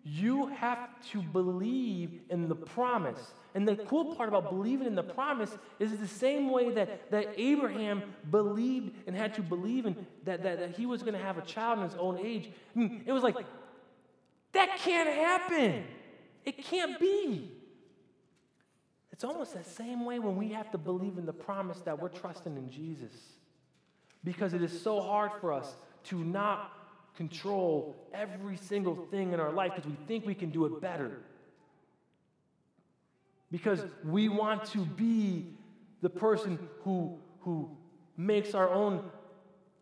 you 0.03 0.47
have 0.47 0.89
to 1.11 1.21
believe 1.21 2.21
in 2.29 2.49
the 2.49 2.55
promise. 2.55 3.33
And 3.55 3.67
the 3.67 3.75
cool 3.75 4.15
part 4.15 4.29
about 4.29 4.49
believing 4.49 4.87
in 4.87 4.95
the 4.95 5.03
promise 5.03 5.57
is 5.79 5.97
the 5.97 6.07
same 6.07 6.49
way 6.49 6.71
that, 6.71 7.09
that 7.11 7.33
Abraham 7.37 8.03
believed 8.29 8.93
and 9.07 9.15
had 9.15 9.33
to 9.35 9.41
believe 9.41 9.85
in 9.85 9.95
that, 10.25 10.43
that, 10.43 10.59
that 10.59 10.71
he 10.71 10.85
was 10.85 11.01
going 11.01 11.13
to 11.13 11.23
have 11.23 11.37
a 11.37 11.41
child 11.41 11.79
in 11.79 11.85
his 11.85 11.95
own 11.95 12.19
age. 12.19 12.49
I 12.75 12.79
mean, 12.79 13.03
it 13.05 13.11
was 13.11 13.23
like, 13.23 13.37
that 14.53 14.77
can't 14.77 15.09
happen. 15.09 15.83
It 16.47 16.63
can't 16.63 16.97
be. 16.97 17.51
It's 19.11 19.25
almost 19.25 19.53
the 19.53 19.65
same 19.65 20.05
way 20.05 20.17
when 20.17 20.37
we 20.37 20.47
have 20.53 20.71
to 20.71 20.77
believe 20.77 21.17
in 21.17 21.25
the 21.25 21.33
promise 21.33 21.81
that 21.81 22.01
we're 22.01 22.07
trusting 22.07 22.55
in 22.55 22.71
Jesus. 22.71 23.11
Because 24.23 24.53
it 24.53 24.61
is 24.61 24.81
so 24.81 25.01
hard 25.01 25.31
for 25.41 25.51
us 25.51 25.75
to 26.05 26.23
not 26.23 26.71
control 27.17 27.97
every 28.13 28.55
single 28.55 28.95
thing 29.11 29.33
in 29.33 29.41
our 29.41 29.51
life 29.51 29.73
because 29.75 29.89
we 29.89 29.97
think 30.07 30.25
we 30.25 30.33
can 30.33 30.49
do 30.49 30.63
it 30.65 30.79
better. 30.79 31.19
Because 33.51 33.83
we 34.05 34.29
want 34.29 34.63
to 34.67 34.85
be 34.85 35.47
the 36.01 36.09
person 36.09 36.57
who, 36.83 37.17
who 37.41 37.69
makes 38.15 38.53
our 38.53 38.69
own 38.69 39.03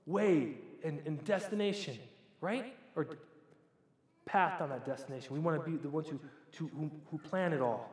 way 0.08 0.56
and, 0.84 1.00
and 1.06 1.24
destination, 1.26 2.00
right? 2.42 2.74
Or 2.96 3.06
path 4.26 4.62
on 4.62 4.70
that 4.70 4.86
destination. 4.86 5.34
We 5.34 5.40
want 5.40 5.64
to 5.64 5.70
be 5.70 5.78
the 5.78 5.90
ones 5.90 6.08
who, 6.08 6.20
to, 6.58 6.68
who, 6.68 6.92
who 7.12 7.18
plan 7.18 7.54
it 7.54 7.62
all. 7.62 7.92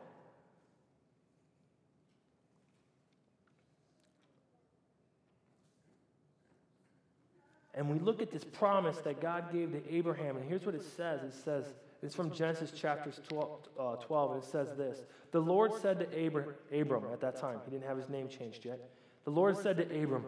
And 7.75 7.89
we 7.89 7.97
look 7.99 8.21
at 8.21 8.31
this 8.31 8.43
promise 8.43 8.97
that 8.99 9.19
God 9.19 9.51
gave 9.51 9.71
to 9.71 9.93
Abraham, 9.93 10.37
and 10.37 10.47
here's 10.47 10.65
what 10.65 10.75
it 10.75 10.83
says 10.83 11.23
it 11.23 11.33
says, 11.33 11.73
it's 12.03 12.13
from 12.13 12.31
Genesis 12.31 12.71
chapters 12.71 13.19
12, 13.29 13.49
uh, 13.79 13.95
12 13.95 14.31
and 14.31 14.43
it 14.43 14.45
says 14.45 14.67
this 14.77 15.03
The 15.31 15.39
Lord 15.39 15.71
said 15.81 15.99
to 15.99 16.25
Abram, 16.27 16.53
Abram 16.71 17.05
at 17.11 17.21
that 17.21 17.39
time, 17.39 17.59
he 17.65 17.71
didn't 17.71 17.87
have 17.87 17.97
his 17.97 18.09
name 18.09 18.27
changed 18.27 18.65
yet. 18.65 18.79
The 19.23 19.31
Lord 19.31 19.57
said 19.57 19.77
to 19.77 19.83
Abram, 19.83 20.25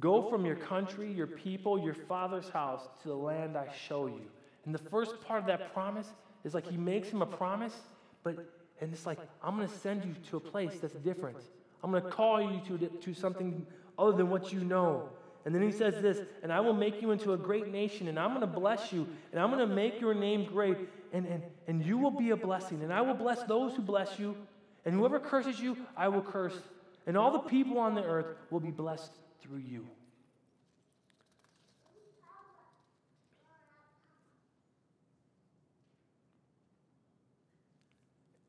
Go 0.00 0.28
from 0.28 0.44
your 0.44 0.56
country, 0.56 1.12
your 1.12 1.26
people, 1.26 1.78
your 1.78 1.94
father's 1.94 2.48
house 2.48 2.88
to 3.02 3.08
the 3.08 3.14
land 3.14 3.56
I 3.56 3.68
show 3.88 4.06
you. 4.06 4.30
And 4.64 4.74
the 4.74 4.90
first 4.90 5.20
part 5.20 5.40
of 5.40 5.46
that 5.46 5.72
promise 5.72 6.08
is 6.44 6.54
like 6.54 6.66
he 6.66 6.76
makes 6.76 7.08
him 7.08 7.22
a 7.22 7.26
promise, 7.26 7.74
but 8.22 8.36
and 8.82 8.92
it's 8.92 9.06
like, 9.06 9.18
I'm 9.44 9.56
going 9.56 9.68
to 9.68 9.78
send 9.78 10.04
you 10.04 10.12
to 10.30 10.38
a 10.38 10.40
place 10.40 10.72
that's 10.80 10.94
different. 10.94 11.36
I'm 11.84 11.92
going 11.92 12.02
to 12.02 12.10
call 12.10 12.42
you 12.42 12.60
to, 12.66 12.88
to 12.88 13.14
something 13.14 13.64
other 13.96 14.10
than 14.12 14.28
what 14.28 14.52
you 14.52 14.64
know. 14.64 15.08
And 15.44 15.54
then 15.54 15.62
he 15.62 15.70
says 15.70 16.02
this, 16.02 16.18
and 16.42 16.52
I 16.52 16.58
will 16.58 16.72
make 16.72 17.00
you 17.00 17.12
into 17.12 17.32
a 17.32 17.36
great 17.36 17.68
nation, 17.68 18.08
and 18.08 18.18
I'm 18.18 18.30
going 18.30 18.40
to 18.40 18.46
bless 18.46 18.92
you, 18.92 19.06
and 19.30 19.40
I'm 19.40 19.50
going 19.50 19.68
to 19.68 19.72
make 19.72 20.00
your 20.00 20.14
name 20.14 20.44
great, 20.44 20.76
and, 21.12 21.26
and, 21.26 21.42
and 21.68 21.84
you 21.84 21.96
will 21.96 22.10
be 22.10 22.30
a 22.30 22.36
blessing. 22.36 22.82
And 22.82 22.92
I 22.92 23.02
will 23.02 23.14
bless 23.14 23.44
those 23.44 23.74
who 23.76 23.82
bless 23.82 24.18
you, 24.18 24.36
and 24.84 24.94
whoever 24.94 25.20
curses 25.20 25.60
you, 25.60 25.76
I 25.96 26.08
will 26.08 26.22
curse. 26.22 26.56
And 27.06 27.16
all 27.16 27.30
the 27.30 27.38
people 27.38 27.78
on 27.78 27.94
the 27.94 28.04
earth 28.04 28.26
will 28.50 28.60
be 28.60 28.70
blessed 28.70 29.12
through 29.40 29.58
you. 29.58 29.86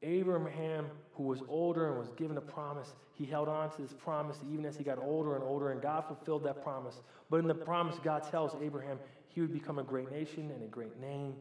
Abraham, 0.03 0.85
who 1.13 1.23
was 1.23 1.41
older 1.47 1.89
and 1.89 1.97
was 1.97 2.09
given 2.17 2.37
a 2.37 2.41
promise, 2.41 2.93
he 3.13 3.25
held 3.25 3.47
on 3.47 3.71
to 3.71 3.81
this 3.81 3.93
promise 3.93 4.37
even 4.51 4.65
as 4.65 4.77
he 4.77 4.83
got 4.83 4.99
older 4.99 5.35
and 5.35 5.43
older, 5.43 5.71
and 5.71 5.81
God 5.81 6.05
fulfilled 6.05 6.43
that 6.43 6.63
promise. 6.63 7.01
But 7.29 7.37
in 7.37 7.47
the 7.47 7.55
promise, 7.55 7.97
God 8.03 8.29
tells 8.29 8.55
Abraham 8.61 8.99
he 9.29 9.41
would 9.41 9.53
become 9.53 9.79
a 9.79 9.83
great 9.83 10.11
nation 10.11 10.51
and 10.51 10.63
a 10.63 10.67
great 10.67 10.99
name, 10.99 11.35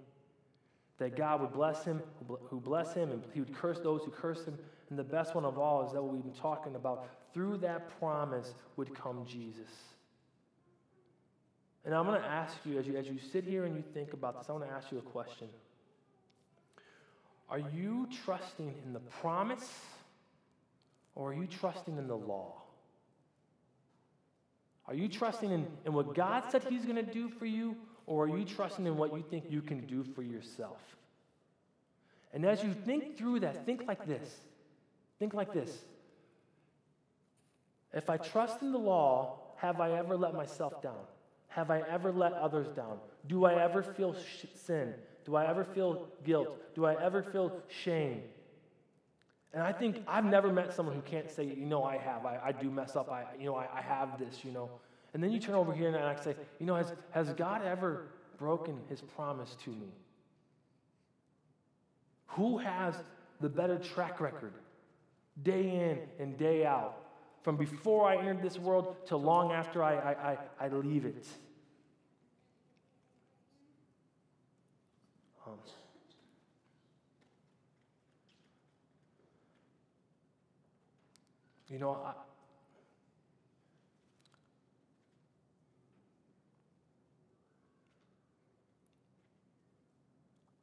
that 0.98 1.16
God 1.16 1.40
would 1.40 1.52
bless 1.52 1.84
him, 1.84 2.00
who 2.26 2.60
bless 2.60 2.94
him, 2.94 3.10
and 3.10 3.22
he 3.34 3.40
would 3.40 3.54
curse 3.54 3.80
those 3.80 4.02
who 4.04 4.10
curse 4.10 4.44
him. 4.44 4.58
And 4.88 4.98
the 4.98 5.04
best 5.04 5.34
one 5.34 5.44
of 5.44 5.58
all 5.58 5.86
is 5.86 5.92
that 5.92 6.02
what 6.02 6.12
we've 6.12 6.22
been 6.22 6.32
talking 6.32 6.74
about. 6.74 7.08
Through 7.34 7.58
that 7.58 7.98
promise 7.98 8.54
would 8.76 8.94
come 8.94 9.24
Jesus. 9.26 9.70
And 11.84 11.94
I'm 11.94 12.06
going 12.06 12.20
to 12.20 12.26
ask 12.26 12.56
you 12.64 12.78
as, 12.78 12.86
you, 12.86 12.96
as 12.96 13.06
you 13.08 13.18
sit 13.32 13.44
here 13.44 13.64
and 13.64 13.74
you 13.74 13.82
think 13.94 14.12
about 14.12 14.38
this, 14.38 14.48
I 14.48 14.52
want 14.52 14.64
to 14.64 14.70
ask 14.70 14.92
you 14.92 14.98
a 14.98 15.02
question. 15.02 15.48
Are 17.48 17.58
you 17.58 18.08
trusting 18.24 18.74
in 18.84 18.92
the 18.92 19.00
promise 19.00 19.70
or 21.14 21.30
are 21.30 21.34
you 21.34 21.46
trusting 21.46 21.98
in 21.98 22.06
the 22.06 22.16
law? 22.16 22.54
Are 24.86 24.94
you 24.94 25.08
trusting 25.08 25.50
in, 25.50 25.66
in 25.84 25.92
what 25.92 26.14
God 26.14 26.44
said 26.50 26.64
He's 26.68 26.84
going 26.84 26.96
to 26.96 27.02
do 27.02 27.28
for 27.28 27.46
you 27.46 27.76
or 28.06 28.24
are 28.24 28.38
you 28.38 28.44
trusting 28.44 28.86
in 28.86 28.96
what 28.96 29.12
you 29.12 29.24
think 29.30 29.44
you 29.48 29.62
can 29.62 29.86
do 29.86 30.02
for 30.02 30.22
yourself? 30.22 30.78
And 32.32 32.44
as 32.46 32.62
you 32.62 32.72
think 32.72 33.18
through 33.18 33.40
that, 33.40 33.66
think 33.66 33.86
like 33.86 34.06
this. 34.06 34.40
Think 35.18 35.34
like 35.34 35.52
this. 35.52 35.70
If 37.92 38.08
I 38.08 38.16
trust 38.16 38.62
in 38.62 38.72
the 38.72 38.78
law, 38.78 39.38
have 39.56 39.80
I 39.80 39.92
ever 39.92 40.16
let 40.16 40.34
myself 40.34 40.82
down? 40.82 41.04
Have 41.48 41.70
I 41.70 41.82
ever 41.82 42.10
let 42.10 42.32
others 42.32 42.68
down? 42.68 42.98
Do 43.28 43.44
I 43.44 43.62
ever 43.62 43.82
feel 43.82 44.14
sh- 44.14 44.46
sin? 44.54 44.94
Do 45.24 45.36
I 45.36 45.46
ever 45.46 45.64
feel 45.64 46.08
guilt? 46.24 46.74
Do 46.74 46.84
I 46.84 46.94
ever 47.02 47.22
feel 47.22 47.60
shame? 47.68 48.22
And 49.54 49.62
I 49.62 49.72
think 49.72 50.02
I've 50.08 50.24
never 50.24 50.50
met 50.52 50.72
someone 50.72 50.94
who 50.94 51.02
can't 51.02 51.30
say, 51.30 51.44
you 51.44 51.66
know, 51.66 51.84
I 51.84 51.98
have. 51.98 52.24
I, 52.24 52.38
I 52.42 52.52
do 52.52 52.70
mess 52.70 52.96
up. 52.96 53.10
I, 53.10 53.24
you 53.38 53.44
know, 53.44 53.54
I, 53.54 53.68
I 53.74 53.82
have 53.82 54.18
this, 54.18 54.44
you 54.44 54.50
know. 54.50 54.70
And 55.14 55.22
then 55.22 55.30
you 55.30 55.38
turn 55.38 55.54
over 55.54 55.74
here 55.74 55.88
and 55.88 55.96
I 55.96 56.14
say, 56.16 56.34
you 56.58 56.64
know, 56.64 56.74
has, 56.74 56.92
has 57.10 57.28
God 57.34 57.62
ever 57.64 58.06
broken 58.38 58.78
his 58.88 59.02
promise 59.02 59.56
to 59.64 59.70
me? 59.70 59.92
Who 62.28 62.56
has 62.58 62.94
the 63.40 63.48
better 63.48 63.78
track 63.78 64.20
record, 64.20 64.54
day 65.42 65.62
in 65.62 65.98
and 66.18 66.38
day 66.38 66.64
out, 66.64 66.98
from 67.42 67.56
before 67.56 68.08
I 68.08 68.16
entered 68.16 68.40
this 68.40 68.58
world 68.58 68.96
to 69.06 69.16
long 69.16 69.52
after 69.52 69.82
I, 69.82 69.96
I, 69.96 70.12
I, 70.32 70.38
I 70.60 70.68
leave 70.68 71.04
it? 71.04 71.26
You 81.68 81.78
know, 81.78 81.96
I, 82.04 82.12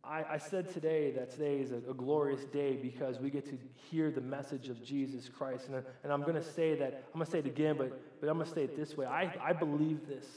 I, 0.10 0.34
I, 0.34 0.38
said 0.38 0.72
today 0.72 1.10
that 1.12 1.32
today 1.32 1.60
is 1.60 1.72
a, 1.72 1.78
a, 1.90 1.96
glorious 1.96 2.44
day 2.46 2.76
because 2.76 3.20
we 3.20 3.32
get 3.32 3.46
to 3.46 3.58
hear 3.90 4.12
the 4.12 4.22
message 4.22 4.70
of 4.70 4.84
Jesus 4.84 5.28
Christ. 5.28 5.68
And, 5.68 5.84
and 6.04 6.14
I'm 6.14 6.22
going 6.22 6.36
to 6.36 6.44
say 6.44 6.76
that, 6.76 7.06
I'm 7.08 7.20
going 7.20 7.26
to 7.26 7.32
say 7.32 7.40
it 7.40 7.48
again, 7.48 7.76
but, 7.76 8.00
but 8.22 8.30
I'm 8.30 8.36
going 8.36 8.48
to 8.48 8.54
say 8.54 8.66
it 8.66 8.78
this 8.78 8.96
way. 8.96 9.08
I, 9.08 9.34
I 9.44 9.54
believe 9.54 10.08
this. 10.08 10.28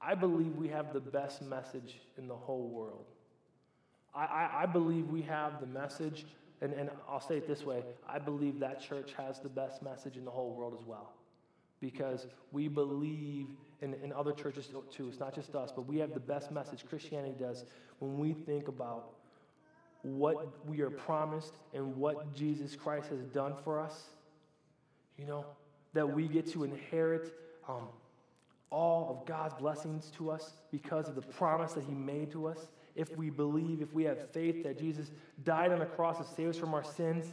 I 0.00 0.14
believe 0.14 0.56
we 0.56 0.68
have 0.68 0.94
the 0.94 1.00
best 1.00 1.42
message 1.42 2.00
in 2.16 2.28
the 2.28 2.34
whole 2.34 2.68
world. 2.68 3.04
I, 4.14 4.50
I, 4.62 4.66
believe 4.66 5.08
we 5.08 5.22
have 5.22 5.60
the 5.60 5.66
message, 5.66 6.26
and, 6.60 6.72
and 6.74 6.90
I'll 7.08 7.20
say 7.20 7.36
it 7.38 7.46
this 7.48 7.64
way 7.64 7.82
I 8.08 8.18
believe 8.18 8.60
that 8.60 8.80
church 8.80 9.14
has 9.16 9.40
the 9.40 9.48
best 9.48 9.82
message 9.82 10.16
in 10.16 10.24
the 10.24 10.30
whole 10.30 10.54
world 10.54 10.76
as 10.78 10.86
well. 10.86 11.12
Because 11.80 12.26
we 12.52 12.68
believe 12.68 13.46
in, 13.80 13.94
in 14.04 14.12
other 14.12 14.32
churches 14.32 14.68
too, 14.90 15.08
it's 15.08 15.18
not 15.18 15.34
just 15.34 15.54
us, 15.54 15.72
but 15.74 15.86
we 15.86 15.98
have 15.98 16.14
the 16.14 16.20
best 16.20 16.52
message 16.52 16.84
Christianity 16.88 17.34
does 17.38 17.64
when 17.98 18.18
we 18.18 18.34
think 18.34 18.68
about 18.68 19.10
what 20.02 20.66
we 20.66 20.80
are 20.80 20.90
promised 20.90 21.54
and 21.74 21.96
what 21.96 22.34
Jesus 22.34 22.76
Christ 22.76 23.08
has 23.08 23.24
done 23.24 23.54
for 23.64 23.80
us. 23.80 24.02
You 25.16 25.26
know, 25.26 25.46
that 25.94 26.06
we 26.06 26.28
get 26.28 26.46
to 26.52 26.64
inherit 26.64 27.32
um, 27.68 27.88
all 28.70 29.10
of 29.10 29.26
God's 29.26 29.54
blessings 29.54 30.10
to 30.16 30.30
us 30.30 30.52
because 30.70 31.08
of 31.08 31.14
the 31.14 31.22
promise 31.22 31.72
that 31.72 31.84
He 31.84 31.94
made 31.94 32.30
to 32.32 32.46
us 32.46 32.68
if 32.94 33.16
we 33.16 33.30
believe, 33.30 33.80
if 33.80 33.92
we 33.92 34.04
have 34.04 34.30
faith 34.30 34.62
that 34.64 34.78
Jesus 34.78 35.10
died 35.44 35.72
on 35.72 35.78
the 35.78 35.86
cross 35.86 36.18
to 36.18 36.34
save 36.34 36.50
us 36.50 36.56
from 36.56 36.74
our 36.74 36.84
sins, 36.84 37.26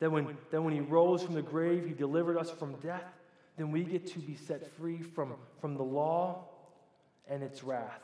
that 0.00 0.10
when, 0.10 0.36
that 0.50 0.62
when 0.62 0.72
he 0.72 0.80
rose 0.80 1.22
from 1.22 1.34
the 1.34 1.42
grave, 1.42 1.84
he 1.86 1.92
delivered 1.92 2.36
us 2.36 2.50
from 2.50 2.74
death, 2.76 3.04
then 3.56 3.70
we 3.70 3.84
get 3.84 4.06
to 4.06 4.18
be 4.18 4.34
set 4.34 4.66
free 4.76 5.00
from, 5.00 5.34
from 5.60 5.76
the 5.76 5.82
law 5.82 6.44
and 7.28 7.42
its 7.42 7.62
wrath. 7.62 8.02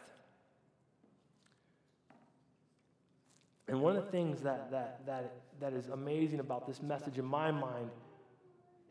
And 3.69 3.81
one 3.81 3.97
of 3.97 4.05
the 4.05 4.11
things 4.11 4.41
that, 4.43 4.71
that, 4.71 5.07
that, 5.07 5.33
that 5.61 5.73
is 5.73 5.89
amazing 5.89 6.41
about 6.41 6.67
this 6.67 6.83
message 6.83 7.19
in 7.19 7.25
my 7.25 7.51
mind 7.51 7.91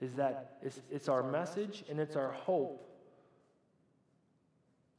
is 0.01 0.13
that 0.13 0.57
it's, 0.61 0.79
it's 0.89 1.09
our 1.09 1.23
message 1.23 1.83
and 1.89 1.99
it's 1.99 2.15
our 2.15 2.31
hope 2.31 2.88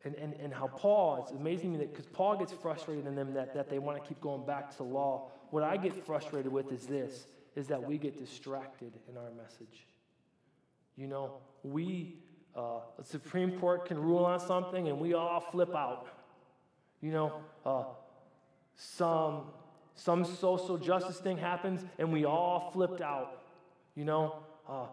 and, 0.05 0.15
and, 0.15 0.35
and 0.35 0.53
how 0.53 0.67
Paul, 0.67 1.23
it's 1.23 1.33
amazing 1.33 1.73
me 1.73 1.79
that 1.79 1.93
because 1.93 2.07
Paul 2.07 2.37
gets 2.37 2.53
frustrated 2.53 3.07
in 3.07 3.15
them 3.15 3.35
that, 3.35 3.55
that 3.55 3.69
they 3.69 3.79
want 3.79 4.03
to 4.03 4.09
keep 4.09 4.21
going 4.21 4.47
back 4.47 4.75
to 4.77 4.83
law. 4.83 5.31
What 5.51 5.63
I 5.63 5.77
get 5.77 5.95
frustrated 6.07 6.51
with 6.51 6.73
is 6.73 6.87
this, 6.87 7.27
is 7.55 7.67
that 7.69 7.83
we 7.83 7.99
get 7.99 8.17
distracted 8.17 8.93
in 9.09 9.17
our 9.17 9.31
message. 9.33 9.87
You 10.97 11.07
know, 11.07 11.35
we, 11.63 12.17
uh, 12.57 12.81
Supreme 13.03 13.59
Court 13.59 13.87
can 13.87 13.99
rule 13.99 14.25
on 14.25 14.41
something 14.41 14.89
and 14.89 14.99
we 14.99 15.15
all 15.15 15.41
flip 15.41 15.75
out. 15.75 16.07
You 17.03 17.13
know, 17.13 17.33
uh, 17.67 17.85
some, 18.77 19.45
some 19.95 20.25
social 20.25 20.79
justice 20.79 21.19
thing 21.19 21.37
happens 21.37 21.85
and 21.99 22.13
we 22.13 22.25
all 22.25 22.71
flipped 22.73 23.03
out. 23.03 23.43
You 23.95 24.05
know, 24.05 24.37
uh, 24.69 24.87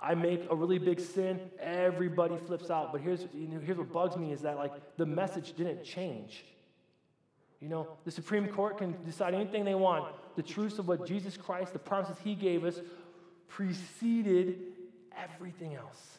I 0.00 0.14
make 0.14 0.46
a 0.50 0.54
really 0.54 0.78
big 0.78 1.00
sin, 1.00 1.40
everybody 1.60 2.36
flips 2.46 2.70
out. 2.70 2.92
But 2.92 3.00
here's, 3.00 3.22
you 3.32 3.48
know, 3.48 3.60
here's 3.60 3.78
what 3.78 3.92
bugs 3.92 4.16
me 4.16 4.32
is 4.32 4.42
that 4.42 4.56
like 4.56 4.72
the 4.96 5.06
message 5.06 5.54
didn't 5.56 5.84
change. 5.84 6.44
You 7.60 7.68
know, 7.68 7.88
the 8.04 8.10
Supreme 8.10 8.48
Court 8.48 8.78
can 8.78 8.94
decide 9.04 9.32
anything 9.32 9.64
they 9.64 9.74
want. 9.74 10.14
The 10.36 10.42
truths 10.42 10.78
of 10.78 10.88
what 10.88 11.06
Jesus 11.06 11.36
Christ, 11.36 11.72
the 11.72 11.78
promises 11.78 12.18
He 12.22 12.34
gave 12.34 12.64
us, 12.64 12.80
preceded 13.48 14.58
everything 15.16 15.74
else. 15.74 16.18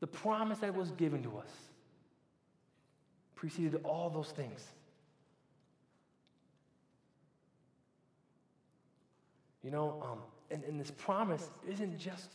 The 0.00 0.06
promise 0.06 0.58
that 0.58 0.74
was 0.74 0.92
given 0.92 1.22
to 1.24 1.38
us 1.38 1.50
preceded 3.34 3.80
all 3.84 4.08
those 4.08 4.30
things. 4.30 4.64
You 9.62 9.70
know, 9.70 10.02
um, 10.02 10.18
and, 10.50 10.64
and 10.64 10.80
this 10.80 10.90
promise 10.90 11.46
isn't 11.68 11.98
just 11.98 12.30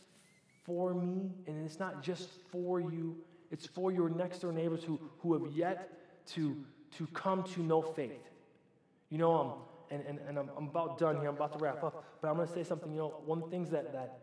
for 0.66 0.92
me, 0.92 1.30
and 1.46 1.64
it's 1.64 1.78
not 1.78 2.02
just 2.02 2.28
for 2.50 2.80
you, 2.80 3.16
it's 3.50 3.66
for 3.66 3.92
your 3.92 4.10
next 4.10 4.40
door 4.40 4.52
neighbors 4.52 4.82
who, 4.82 5.00
who 5.20 5.32
have 5.32 5.52
yet 5.54 6.26
to, 6.34 6.56
to 6.98 7.06
come 7.08 7.44
to 7.54 7.62
know 7.62 7.80
faith. 7.80 8.28
You 9.08 9.18
know, 9.18 9.34
um, 9.34 9.52
and, 9.90 10.02
and, 10.06 10.18
and 10.28 10.38
I'm, 10.38 10.50
I'm 10.56 10.68
about 10.68 10.98
done 10.98 11.20
here, 11.20 11.28
I'm 11.28 11.36
about 11.36 11.52
to 11.52 11.58
wrap 11.58 11.84
up, 11.84 12.04
but 12.20 12.28
I'm 12.28 12.34
going 12.34 12.48
to 12.48 12.52
say 12.52 12.64
something. 12.64 12.90
You 12.90 12.98
know, 12.98 13.22
one 13.24 13.38
of 13.38 13.44
the 13.44 13.50
things 13.50 13.70
that, 13.70 13.92
that 13.92 14.18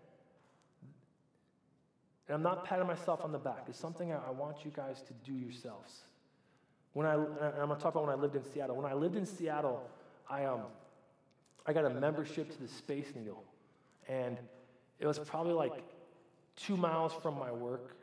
and 2.27 2.36
I'm 2.36 2.43
not 2.43 2.65
patting 2.65 2.88
myself 2.88 3.23
on 3.23 3.32
the 3.32 3.39
back, 3.39 3.65
it's 3.67 3.79
something 3.79 4.12
I, 4.12 4.17
I 4.27 4.32
want 4.32 4.65
you 4.65 4.71
guys 4.75 5.01
to 5.03 5.13
do 5.25 5.34
yourselves. 5.34 6.01
When 6.93 7.08
I, 7.08 7.13
I'm 7.13 7.25
going 7.25 7.69
to 7.69 7.75
talk 7.75 7.95
about 7.95 8.06
when 8.06 8.15
I 8.15 8.19
lived 8.19 8.36
in 8.36 8.43
Seattle. 8.43 8.75
When 8.75 8.86
I 8.86 8.93
lived 8.93 9.15
in 9.15 9.25
Seattle, 9.25 9.89
I, 10.29 10.45
um, 10.45 10.62
I 11.65 11.73
got 11.73 11.86
a 11.86 11.89
membership 11.89 12.51
to 12.51 12.62
the 12.62 12.67
Space 12.67 13.08
Needle. 13.15 13.43
And 14.08 14.38
it 14.99 15.08
was 15.08 15.17
probably 15.19 15.53
like 15.53 15.73
two 16.55 16.77
miles 16.77 17.13
from 17.21 17.37
my 17.37 17.51
work. 17.51 17.95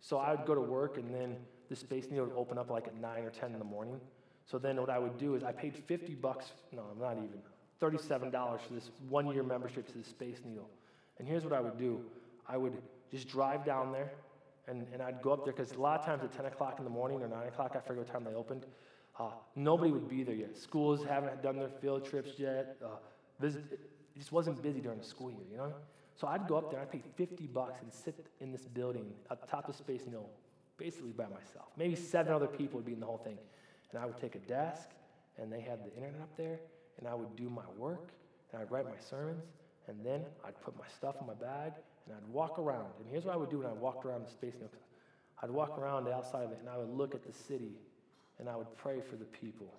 So 0.00 0.18
I 0.18 0.34
would 0.34 0.46
go 0.46 0.54
to 0.54 0.60
work, 0.60 0.98
and 0.98 1.14
then 1.14 1.36
the 1.68 1.76
Space 1.76 2.10
Needle 2.10 2.26
would 2.26 2.36
open 2.36 2.58
up 2.58 2.70
like 2.70 2.86
at 2.86 2.96
9 2.96 3.22
or 3.22 3.30
10 3.30 3.52
in 3.52 3.58
the 3.58 3.64
morning. 3.64 4.00
So 4.46 4.58
then 4.58 4.80
what 4.80 4.90
I 4.90 4.98
would 4.98 5.16
do 5.18 5.34
is 5.34 5.44
I 5.44 5.52
paid 5.52 5.76
50 5.76 6.14
bucks, 6.16 6.52
no, 6.72 6.82
I'm 6.90 7.00
not 7.00 7.16
even, 7.16 7.40
$37 7.80 8.60
for 8.60 8.74
this 8.74 8.90
one 9.08 9.26
year 9.32 9.42
membership 9.42 9.86
to 9.88 9.98
the 9.98 10.04
Space 10.04 10.40
Needle. 10.44 10.68
And 11.18 11.26
here's 11.26 11.44
what 11.44 11.52
I 11.52 11.60
would 11.60 11.78
do 11.78 12.00
I 12.48 12.56
would 12.56 12.76
just 13.10 13.28
drive 13.28 13.64
down 13.64 13.92
there, 13.92 14.12
and, 14.66 14.86
and 14.92 15.02
I'd 15.02 15.22
go 15.22 15.32
up 15.32 15.44
there 15.44 15.52
because 15.52 15.72
a 15.72 15.80
lot 15.80 16.00
of 16.00 16.06
times 16.06 16.24
at 16.24 16.32
10 16.32 16.46
o'clock 16.46 16.78
in 16.78 16.84
the 16.84 16.90
morning 16.90 17.22
or 17.22 17.28
9 17.28 17.46
o'clock, 17.48 17.72
I 17.76 17.80
forget 17.80 18.04
what 18.04 18.12
time 18.12 18.24
they 18.24 18.34
opened, 18.34 18.66
uh, 19.18 19.30
nobody 19.54 19.90
would 19.90 20.08
be 20.08 20.22
there 20.22 20.34
yet. 20.34 20.56
Schools 20.56 21.04
haven't 21.04 21.42
done 21.42 21.56
their 21.56 21.68
field 21.68 22.04
trips 22.04 22.38
yet. 22.38 22.76
Uh, 22.82 22.88
visit, 23.40 23.62
it 23.70 23.80
just 24.16 24.32
wasn't 24.32 24.60
busy 24.62 24.80
during 24.80 24.98
the 24.98 25.04
school 25.04 25.30
year, 25.30 25.40
you 25.50 25.56
know? 25.56 25.72
So 26.22 26.28
I'd 26.28 26.46
go 26.46 26.56
up 26.56 26.70
there, 26.70 26.78
I'd 26.78 26.92
pay 26.92 27.02
50 27.16 27.48
bucks 27.48 27.82
and 27.82 27.92
sit 27.92 28.28
in 28.40 28.52
this 28.52 28.68
building 28.68 29.12
at 29.28 29.40
the 29.40 29.46
top 29.48 29.68
of 29.68 29.74
Space 29.74 30.02
Needle, 30.06 30.30
basically 30.78 31.10
by 31.10 31.24
myself. 31.24 31.66
Maybe 31.76 31.96
seven 31.96 32.32
other 32.32 32.46
people 32.46 32.76
would 32.76 32.86
be 32.86 32.92
in 32.92 33.00
the 33.00 33.06
whole 33.06 33.18
thing. 33.18 33.38
And 33.90 34.00
I 34.00 34.06
would 34.06 34.18
take 34.18 34.36
a 34.36 34.38
desk, 34.38 34.90
and 35.36 35.52
they 35.52 35.60
had 35.60 35.84
the 35.84 35.92
internet 35.96 36.20
up 36.20 36.36
there, 36.36 36.60
and 37.00 37.08
I 37.08 37.14
would 37.14 37.34
do 37.34 37.50
my 37.50 37.64
work, 37.76 38.12
and 38.52 38.62
I'd 38.62 38.70
write 38.70 38.84
my 38.84 39.00
sermons, 39.10 39.42
and 39.88 40.06
then 40.06 40.22
I'd 40.46 40.60
put 40.60 40.78
my 40.78 40.84
stuff 40.96 41.16
in 41.20 41.26
my 41.26 41.34
bag, 41.34 41.72
and 42.06 42.14
I'd 42.14 42.32
walk 42.32 42.56
around. 42.60 42.92
And 43.00 43.08
here's 43.10 43.24
what 43.24 43.34
I 43.34 43.36
would 43.36 43.50
do 43.50 43.58
when 43.58 43.66
I 43.66 43.72
walked 43.72 44.06
around 44.06 44.24
the 44.24 44.30
Space 44.30 44.54
Needle. 44.54 44.70
I'd 45.42 45.50
walk 45.50 45.76
around 45.76 46.04
the 46.04 46.14
outside 46.14 46.44
of 46.44 46.52
it, 46.52 46.58
and 46.60 46.68
I 46.68 46.78
would 46.78 46.96
look 46.96 47.16
at 47.16 47.24
the 47.24 47.32
city, 47.32 47.80
and 48.38 48.48
I 48.48 48.54
would 48.54 48.72
pray 48.76 49.00
for 49.00 49.16
the 49.16 49.24
people. 49.24 49.74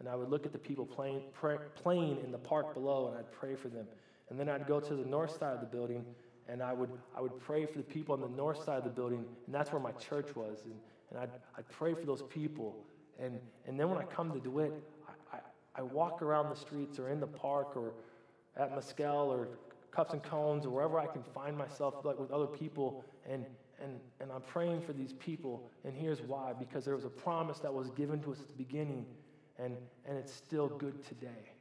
And 0.00 0.08
I 0.08 0.16
would 0.16 0.28
look 0.28 0.44
at 0.44 0.52
the 0.52 0.58
people 0.58 0.84
playing, 0.84 1.22
pray, 1.32 1.58
playing 1.76 2.18
in 2.24 2.32
the 2.32 2.38
park 2.38 2.74
below, 2.74 3.06
and 3.06 3.16
I'd 3.16 3.30
pray 3.30 3.54
for 3.54 3.68
them. 3.68 3.86
And 4.32 4.40
then 4.40 4.48
I'd 4.48 4.66
go 4.66 4.80
to 4.80 4.94
the 4.94 5.04
north 5.04 5.38
side 5.38 5.52
of 5.52 5.60
the 5.60 5.66
building, 5.66 6.06
and 6.48 6.62
I 6.62 6.72
would, 6.72 6.88
I 7.14 7.20
would 7.20 7.38
pray 7.38 7.66
for 7.66 7.76
the 7.76 7.84
people 7.84 8.14
on 8.14 8.22
the 8.22 8.34
north 8.34 8.64
side 8.64 8.78
of 8.78 8.84
the 8.84 8.88
building, 8.88 9.26
and 9.44 9.54
that's 9.54 9.70
where 9.70 9.80
my 9.80 9.92
church 9.92 10.34
was. 10.34 10.62
And, 10.64 10.72
and 11.10 11.18
I'd, 11.18 11.28
I'd 11.58 11.68
pray 11.68 11.92
for 11.92 12.06
those 12.06 12.22
people. 12.30 12.74
And, 13.20 13.38
and 13.66 13.78
then 13.78 13.90
when 13.90 13.98
I 13.98 14.04
come 14.04 14.32
to 14.32 14.40
DeWitt, 14.40 14.72
I, 15.06 15.36
I, 15.36 15.40
I 15.80 15.82
walk 15.82 16.22
around 16.22 16.48
the 16.48 16.56
streets 16.56 16.98
or 16.98 17.10
in 17.10 17.20
the 17.20 17.26
park 17.26 17.76
or 17.76 17.92
at 18.56 18.74
Mescal 18.74 19.30
or 19.30 19.48
Cups 19.90 20.14
and 20.14 20.22
Cones 20.22 20.64
or 20.64 20.70
wherever 20.70 20.98
I 20.98 21.08
can 21.08 21.22
find 21.22 21.54
myself 21.54 21.96
like 22.02 22.18
with 22.18 22.30
other 22.30 22.46
people, 22.46 23.04
and, 23.28 23.44
and, 23.82 24.00
and 24.18 24.32
I'm 24.32 24.40
praying 24.40 24.80
for 24.80 24.94
these 24.94 25.12
people. 25.12 25.68
And 25.84 25.94
here's 25.94 26.22
why 26.22 26.54
because 26.58 26.86
there 26.86 26.94
was 26.94 27.04
a 27.04 27.10
promise 27.10 27.58
that 27.58 27.74
was 27.74 27.90
given 27.90 28.22
to 28.22 28.32
us 28.32 28.40
at 28.40 28.48
the 28.48 28.64
beginning, 28.64 29.04
and, 29.58 29.76
and 30.06 30.16
it's 30.16 30.32
still 30.32 30.68
good 30.68 31.06
today. 31.06 31.52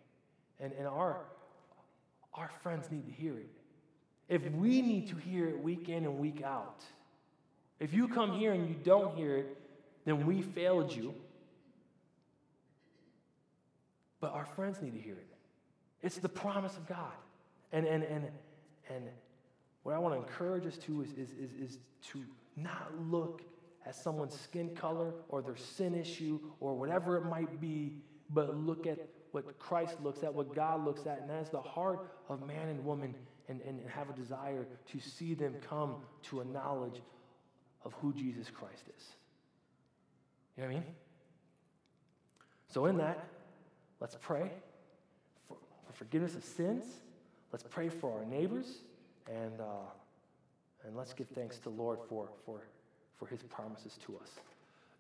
And, 0.62 0.72
and 0.80 0.88
our, 0.88 1.26
our 2.34 2.50
friends 2.62 2.90
need 2.92 3.06
to 3.06 3.12
hear 3.12 3.38
it. 3.38 3.50
If 4.30 4.50
we 4.52 4.82
need 4.82 5.10
to 5.10 5.16
hear 5.16 5.50
it 5.50 5.62
week 5.62 5.90
in 5.90 6.06
and 6.06 6.18
week 6.18 6.42
out, 6.42 6.84
if 7.80 7.94
you 7.94 8.08
come 8.08 8.34
here 8.34 8.54
and 8.54 8.70
you 8.70 8.76
don't 8.84 9.16
hear 9.16 9.36
it, 9.38 9.58
then 10.06 10.26
we 10.26 10.42
failed 10.42 10.96
you. 10.96 11.14
But 14.20 14.34
our 14.34 14.46
friends 14.46 14.82
need 14.82 14.94
to 14.94 15.02
hear 15.02 15.16
it. 15.16 15.28
It's 16.02 16.18
the 16.18 16.30
promise 16.30 16.78
of 16.78 16.88
God. 16.88 17.12
And, 17.72 17.86
and, 17.86 18.04
and, 18.04 18.28
and 18.90 19.06
what 19.84 19.96
I 19.96 20.00
want 20.00 20.16
to 20.16 20.20
encourage 20.22 20.66
us 20.66 20.78
to 20.80 21.02
is, 21.02 21.10
is, 21.12 21.32
is, 21.32 21.52
is 21.60 21.78
to 22.12 22.24
not 22.56 22.92
look 23.10 23.42
at 23.86 23.96
someone's 23.96 24.40
skin 24.40 24.70
color 24.76 25.14
or 25.30 25.42
their 25.42 25.58
sin 25.58 25.96
issue 25.96 26.40
or 26.60 26.76
whatever 26.76 27.18
it 27.18 27.26
might 27.26 27.60
be, 27.60 27.98
but 28.30 28.56
look 28.56 28.86
at 28.86 29.00
what 29.32 29.60
Christ 29.60 29.96
looks 30.04 30.24
at, 30.24 30.34
what 30.34 30.54
God 30.54 30.86
looks 30.86 31.06
at, 31.06 31.22
and 31.22 31.30
that 31.30 31.42
is 31.42 31.50
the 31.50 31.62
heart 31.62 32.08
of 32.30 32.46
man 32.46 32.68
and 32.70 32.84
woman, 32.86 33.16
and, 33.48 33.62
and 33.62 33.82
have 33.90 34.10
a 34.10 34.14
desire 34.14 34.66
to 34.92 35.00
see 35.00 35.34
them 35.34 35.56
come 35.68 35.96
to 36.24 36.42
a 36.42 36.46
knowledge 36.46 37.02
of 37.84 37.94
who 38.02 38.14
Jesus 38.14 38.50
Christ 38.50 38.84
is. 38.98 39.06
You 40.56 40.64
know 40.64 40.70
what 40.70 40.76
I 40.76 40.80
mean? 40.80 40.96
So, 42.68 42.86
in 42.86 42.98
that, 42.98 43.26
let's 44.00 44.18
pray 44.22 44.52
for, 45.48 45.58
for 45.86 45.94
forgiveness 45.94 46.36
of 46.36 46.44
sins. 46.44 46.86
Let's 47.52 47.66
pray 47.70 47.90
for 47.90 48.18
our 48.18 48.26
neighbors, 48.26 48.78
and, 49.28 49.60
uh, 49.60 50.86
and 50.86 50.96
let's 50.96 51.14
give 51.14 51.28
thanks 51.30 51.58
to 51.60 51.70
Lord 51.70 52.00
for, 52.08 52.30
for, 52.46 52.62
for 53.18 53.28
his 53.28 53.44
promises 53.44 53.98
to 54.06 54.18
us. 54.22 54.30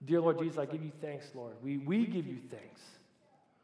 Dear 0.03 0.21
Lord 0.21 0.39
Jesus, 0.39 0.57
I 0.57 0.65
give 0.65 0.83
you 0.83 0.91
thanks, 1.01 1.27
Lord. 1.35 1.53
We, 1.63 1.77
we 1.77 2.05
give 2.05 2.27
you 2.27 2.39
thanks. 2.49 2.81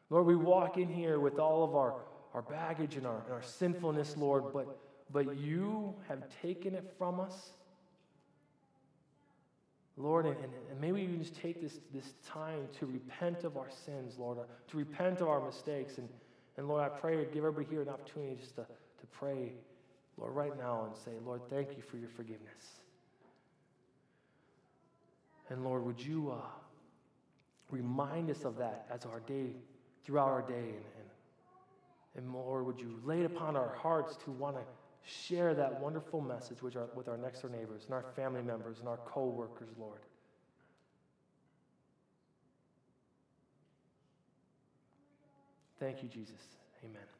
Lord, 0.09 0.25
we 0.25 0.35
walk 0.35 0.77
in 0.77 0.87
here 0.87 1.19
with 1.19 1.39
all 1.39 1.63
of 1.63 1.75
our, 1.75 1.95
our 2.33 2.41
baggage 2.41 2.95
and 2.95 3.05
our, 3.05 3.21
and 3.25 3.33
our 3.33 3.43
sinfulness, 3.43 4.15
Lord, 4.15 4.45
but, 4.53 4.79
but 5.11 5.37
you 5.37 5.95
have 6.07 6.23
taken 6.41 6.73
it 6.75 6.93
from 6.97 7.19
us. 7.19 7.51
Lord, 9.97 10.27
and, 10.27 10.35
and 10.69 10.79
maybe 10.79 11.07
we 11.07 11.17
just 11.17 11.35
take 11.35 11.59
this, 11.61 11.79
this 11.93 12.13
time 12.25 12.67
to 12.79 12.85
repent 12.85 13.43
of 13.43 13.57
our 13.57 13.69
sins, 13.85 14.15
Lord, 14.19 14.37
to 14.69 14.77
repent 14.77 15.21
of 15.21 15.27
our 15.27 15.43
mistakes. 15.43 15.97
And, 15.97 16.07
and 16.55 16.67
Lord, 16.67 16.83
I 16.83 16.89
pray, 16.89 17.17
give 17.25 17.43
everybody 17.43 17.65
here 17.69 17.81
an 17.81 17.89
opportunity 17.89 18.35
just 18.39 18.55
to, 18.55 18.61
to 18.61 19.07
pray, 19.11 19.53
Lord, 20.17 20.35
right 20.35 20.57
now 20.57 20.85
and 20.85 20.95
say, 20.95 21.11
Lord, 21.25 21.41
thank 21.49 21.75
you 21.75 21.81
for 21.81 21.97
your 21.97 22.09
forgiveness. 22.09 22.81
And 25.49 25.63
Lord, 25.63 25.83
would 25.83 25.99
you 25.99 26.31
uh, 26.31 26.45
remind 27.71 28.29
us 28.29 28.43
of 28.43 28.57
that 28.57 28.85
as 28.93 29.05
our 29.05 29.21
day 29.21 29.55
throughout 30.07 30.29
our 30.29 30.41
day. 30.41 30.55
And, 30.55 30.85
and, 32.15 32.25
and 32.25 32.33
Lord, 32.33 32.65
would 32.65 32.79
you 32.79 32.99
lay 33.03 33.19
it 33.19 33.25
upon 33.25 33.55
our 33.57 33.75
hearts 33.75 34.15
to 34.23 34.31
want 34.31 34.55
to 34.55 34.63
share 35.03 35.53
that 35.53 35.79
wonderful 35.81 36.21
message 36.21 36.61
with 36.61 36.75
our, 36.75 36.87
with 36.95 37.07
our 37.07 37.17
next 37.17 37.41
door 37.41 37.51
neighbors 37.51 37.83
and 37.85 37.93
our 37.93 38.05
family 38.15 38.41
members 38.41 38.79
and 38.79 38.87
our 38.87 38.99
co 39.05 39.25
workers, 39.25 39.69
Lord. 39.77 39.99
Thank 45.79 46.01
you, 46.01 46.09
Jesus. 46.09 46.41
Amen. 46.83 47.16